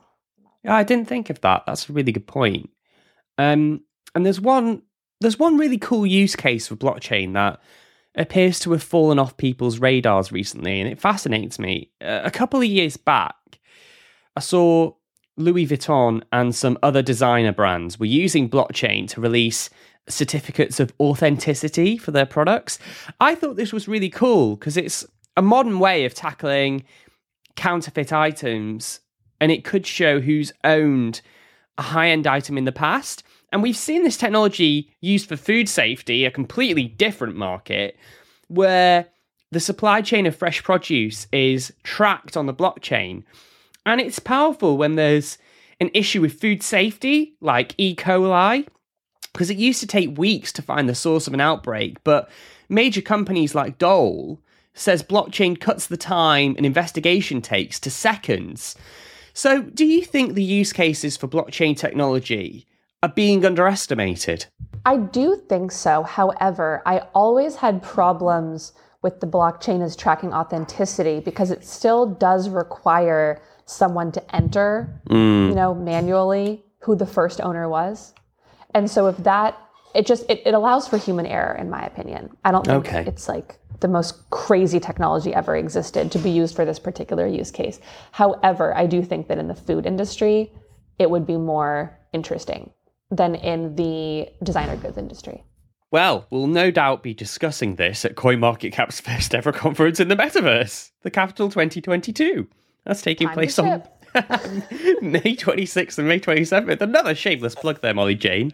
Yeah, 0.65 0.75
I 0.75 0.85
didn't 0.85 1.07
think 1.07 1.29
of 1.31 1.41
that. 1.43 1.65
That's 1.67 1.89
a 1.89 1.93
really 1.93 2.13
good 2.13 2.27
point. 2.27 2.71
Um, 3.37 3.83
and 4.15 4.25
there's 4.25 4.41
one 4.41 4.83
there's 5.21 5.39
one 5.39 5.59
really 5.59 5.79
cool 5.79 6.07
use 6.07 6.37
case 6.37 6.69
for 6.69 6.77
blockchain 6.77 7.35
that 7.35 7.61
appears 8.15 8.59
to 8.61 8.73
have 8.73 8.83
fallen 8.83 9.19
off 9.19 9.37
people's 9.37 9.79
radars 9.79 10.33
recently, 10.33 10.81
and 10.81 10.91
it 10.91 11.01
fascinates 11.01 11.59
me. 11.59 11.91
Uh, 12.01 12.21
a 12.25 12.31
couple 12.31 12.61
of 12.61 12.67
years 12.67 12.97
back, 12.97 13.35
I 14.37 14.41
saw 14.41 14.93
Louis 15.39 15.67
Vuitton 15.67 16.23
and 16.33 16.55
some 16.55 16.79
other 16.83 17.03
designer 17.03 17.53
brands 17.53 17.99
were 17.99 18.07
using 18.07 18.51
blockchain 18.51 19.09
to 19.09 19.21
release 19.21 19.71
certificates 20.09 20.81
of 20.81 20.93
authenticity 21.01 21.97
for 21.97 22.11
their 22.11 22.27
products. 22.27 22.79
I 23.21 23.35
thought 23.35 23.57
this 23.57 23.73
was 23.73 23.89
really 23.89 24.11
cool 24.11 24.57
because 24.57 24.77
it's 24.77 25.07
a 25.37 25.43
modern 25.43 25.79
way 25.79 26.05
of 26.05 26.15
tackling 26.15 26.85
counterfeit 27.57 28.13
items 28.13 29.01
and 29.41 29.53
it 29.53 29.65
could 29.65 29.87
show 29.87 30.21
who's 30.21 30.53
owned 30.65 31.21
a 31.77 31.83
high 31.83 32.09
end 32.09 32.27
item 32.27 32.59
in 32.59 32.65
the 32.65 32.73
past. 32.73 33.23
And 33.53 33.63
we've 33.63 33.77
seen 33.77 34.03
this 34.03 34.17
technology 34.17 34.91
used 35.01 35.29
for 35.29 35.37
food 35.37 35.69
safety, 35.69 36.25
a 36.25 36.31
completely 36.31 36.85
different 36.85 37.37
market, 37.37 37.97
where 38.49 39.07
the 39.51 39.61
supply 39.61 40.03
chain 40.03 40.27
of 40.27 40.37
fresh 40.37 40.63
produce 40.63 41.27
is 41.33 41.73
tracked 41.83 42.37
on 42.37 42.47
the 42.47 42.55
blockchain. 42.55 43.23
And 43.87 44.01
it's 44.01 44.19
powerful 44.19 44.77
when 44.77 44.97
there's 44.97 45.39
an 45.81 45.91
issue 45.95 46.21
with 46.21 46.41
food 46.41 46.63
safety, 46.63 47.35
like 47.41 47.75
E. 47.79 47.95
coli, 47.95 48.67
because 49.33 49.51
it 49.51 49.57
used 49.57 49.81
to 49.81 49.87
take 49.87 50.19
weeks 50.19 50.53
to 50.53 50.63
find 50.63 50.89
the 50.89 50.95
source 50.95 51.27
of 51.27 51.35
an 51.35 51.41
outbreak. 51.41 52.03
But 52.05 52.29
major 52.69 53.01
companies 53.01 53.55
like 53.55 53.79
Dole 53.79 54.41
says 54.75 55.03
blockchain 55.03 55.59
cuts 55.61 55.87
the 55.87 55.97
time 55.97 56.55
an 56.57 56.65
investigation 56.65 57.41
takes 57.41 57.81
to 57.81 57.91
seconds. 57.91 58.77
So, 59.33 59.63
do 59.63 59.85
you 59.85 60.03
think 60.03 60.35
the 60.35 60.43
use 60.43 60.73
cases 60.73 61.17
for 61.17 61.29
blockchain 61.29 61.77
technology 61.77 62.67
are 63.03 63.09
being 63.09 63.45
underestimated? 63.45 64.47
I 64.85 64.97
do 64.97 65.37
think 65.49 65.71
so. 65.71 66.03
However, 66.03 66.83
I 66.87 67.01
always 67.15 67.57
had 67.57 67.83
problems 67.83 68.73
with 69.03 69.21
the 69.21 69.27
blockchain 69.27 69.83
as 69.83 69.95
tracking 69.95 70.33
authenticity 70.33 71.21
because 71.21 71.51
it 71.51 71.65
still 71.65 72.07
does 72.07 72.49
require 72.49 73.41
someone 73.69 74.11
to 74.13 74.35
enter, 74.35 75.01
you 75.11 75.17
mm. 75.17 75.55
know, 75.55 75.75
manually 75.75 76.65
who 76.81 76.97
the 76.97 77.07
first 77.07 77.41
owner 77.41 77.69
was. 77.69 78.15
And 78.75 78.91
so 78.91 79.07
if 79.09 79.17
that 79.19 79.59
it 79.95 80.07
just 80.07 80.25
it, 80.29 80.43
it 80.47 80.55
allows 80.55 80.89
for 80.89 80.99
human 80.99 81.27
error 81.27 81.55
in 81.55 81.71
my 81.71 81.85
opinion. 81.85 82.31
I 82.45 82.51
don't 82.51 82.67
think 82.67 82.87
Okay. 82.87 83.05
it's 83.07 83.29
like 83.29 83.59
the 83.81 83.89
most 83.89 84.29
crazy 84.31 84.81
technology 84.81 85.35
ever 85.35 85.57
existed 85.57 86.11
to 86.13 86.19
be 86.19 86.31
used 86.31 86.57
for 86.57 86.65
this 86.65 86.79
particular 86.79 87.27
use 87.27 87.51
case. 87.51 87.79
However, 88.13 88.77
I 88.77 88.87
do 88.87 89.03
think 89.03 89.29
that 89.29 89.39
in 89.39 89.49
the 89.49 89.55
food 89.55 89.87
industry 89.87 90.53
it 90.99 91.11
would 91.11 91.27
be 91.27 91.37
more 91.37 91.97
interesting 92.13 92.71
than 93.11 93.35
in 93.35 93.77
the 93.77 94.29
designer 94.43 94.77
goods 94.77 94.99
industry. 94.99 95.45
Well, 95.91 96.27
we'll 96.31 96.49
no 96.49 96.71
doubt 96.71 97.03
be 97.03 97.15
discussing 97.15 97.77
this 97.77 98.05
at 98.05 98.15
CoinMarketCap's 98.15 99.01
first 99.09 99.35
ever 99.35 99.53
conference 99.53 100.01
in 100.01 100.09
the 100.09 100.17
metaverse, 100.17 100.91
the 101.03 101.11
Capital 101.11 101.49
2022. 101.49 102.47
That's 102.89 103.03
taking 103.03 103.29
Time 103.29 103.35
place 103.35 103.59
on 103.59 103.83
May 105.03 105.37
26th 105.37 105.99
and 105.99 106.09
May 106.09 106.19
27th. 106.19 106.81
Another 106.81 107.15
shameless 107.15 107.55
plug 107.55 107.81
there, 107.83 107.95
Molly 107.95 108.15
Jane. 108.17 108.53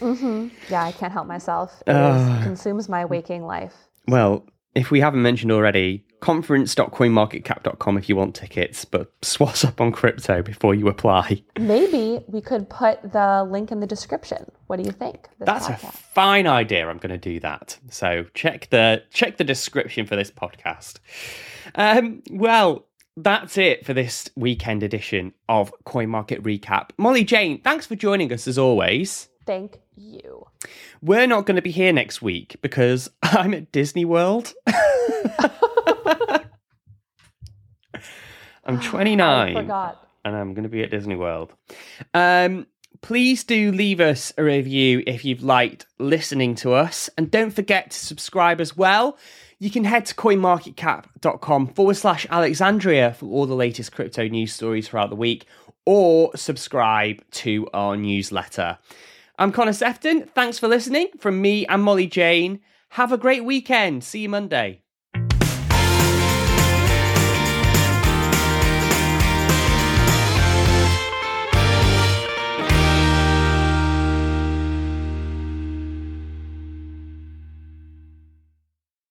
Yeah, 0.00 0.84
I 0.84 0.92
can't 0.92 1.12
help 1.12 1.26
myself. 1.28 1.82
It 1.86 1.94
is- 1.94 2.44
consumes 2.44 2.88
my 2.88 3.04
waking 3.04 3.44
life. 3.44 3.74
Well, 4.08 4.46
if 4.74 4.90
we 4.90 5.00
haven't 5.00 5.20
mentioned 5.22 5.52
already, 5.52 6.04
conference.coinmarketcap.com 6.20 7.98
if 7.98 8.08
you 8.08 8.16
want 8.16 8.34
tickets, 8.34 8.84
but 8.84 9.18
swass 9.20 9.64
up 9.64 9.80
on 9.80 9.92
crypto 9.92 10.42
before 10.42 10.74
you 10.74 10.88
apply. 10.88 11.42
Maybe 11.58 12.24
we 12.26 12.40
could 12.40 12.70
put 12.70 13.12
the 13.12 13.46
link 13.48 13.70
in 13.70 13.80
the 13.80 13.86
description. 13.86 14.50
What 14.66 14.78
do 14.78 14.84
you 14.84 14.92
think? 14.92 15.28
That's 15.40 15.68
a 15.68 15.76
fine 15.76 16.46
idea. 16.46 16.88
I'm 16.88 16.98
going 16.98 17.10
to 17.10 17.18
do 17.18 17.40
that. 17.40 17.78
So 17.90 18.24
check 18.34 18.68
the 18.70 19.02
check 19.12 19.36
the 19.36 19.44
description 19.44 20.06
for 20.06 20.16
this 20.16 20.30
podcast. 20.30 20.98
Um, 21.74 22.22
well, 22.30 22.86
that's 23.22 23.58
it 23.58 23.84
for 23.84 23.92
this 23.94 24.30
weekend 24.36 24.82
edition 24.82 25.32
of 25.48 25.72
Coin 25.84 26.08
Market 26.08 26.42
Recap. 26.42 26.90
Molly 26.96 27.24
Jane, 27.24 27.60
thanks 27.62 27.86
for 27.86 27.96
joining 27.96 28.32
us 28.32 28.46
as 28.46 28.58
always. 28.58 29.28
Thank 29.46 29.78
you. 29.96 30.46
We're 31.02 31.26
not 31.26 31.46
going 31.46 31.56
to 31.56 31.62
be 31.62 31.70
here 31.70 31.92
next 31.92 32.22
week 32.22 32.56
because 32.62 33.10
I'm 33.22 33.54
at 33.54 33.72
Disney 33.72 34.04
World. 34.04 34.52
I'm 38.64 38.80
29 38.80 39.20
I 39.56 39.60
forgot. 39.60 40.08
and 40.24 40.36
I'm 40.36 40.52
going 40.54 40.64
to 40.64 40.68
be 40.68 40.82
at 40.82 40.90
Disney 40.90 41.16
World. 41.16 41.54
Um, 42.12 42.66
please 43.00 43.44
do 43.44 43.72
leave 43.72 44.00
us 44.00 44.32
a 44.36 44.44
review 44.44 45.02
if 45.06 45.24
you've 45.24 45.42
liked 45.42 45.86
listening 45.98 46.54
to 46.56 46.72
us, 46.74 47.08
and 47.16 47.30
don't 47.30 47.50
forget 47.50 47.90
to 47.92 47.98
subscribe 47.98 48.60
as 48.60 48.76
well. 48.76 49.16
You 49.60 49.70
can 49.70 49.84
head 49.84 50.06
to 50.06 50.14
coinmarketcap.com 50.14 51.68
forward 51.68 51.96
slash 51.96 52.26
Alexandria 52.30 53.12
for 53.12 53.26
all 53.26 53.44
the 53.44 53.56
latest 53.56 53.90
crypto 53.90 54.28
news 54.28 54.52
stories 54.52 54.88
throughout 54.88 55.10
the 55.10 55.16
week, 55.16 55.46
or 55.84 56.36
subscribe 56.36 57.28
to 57.32 57.66
our 57.74 57.96
newsletter. 57.96 58.78
I'm 59.36 59.50
Connor 59.50 59.72
Sefton. 59.72 60.26
Thanks 60.34 60.58
for 60.60 60.68
listening 60.68 61.08
from 61.18 61.42
me 61.42 61.66
and 61.66 61.82
Molly 61.82 62.06
Jane. 62.06 62.60
Have 62.90 63.10
a 63.10 63.18
great 63.18 63.44
weekend. 63.44 64.04
See 64.04 64.20
you 64.20 64.28
Monday. 64.28 64.82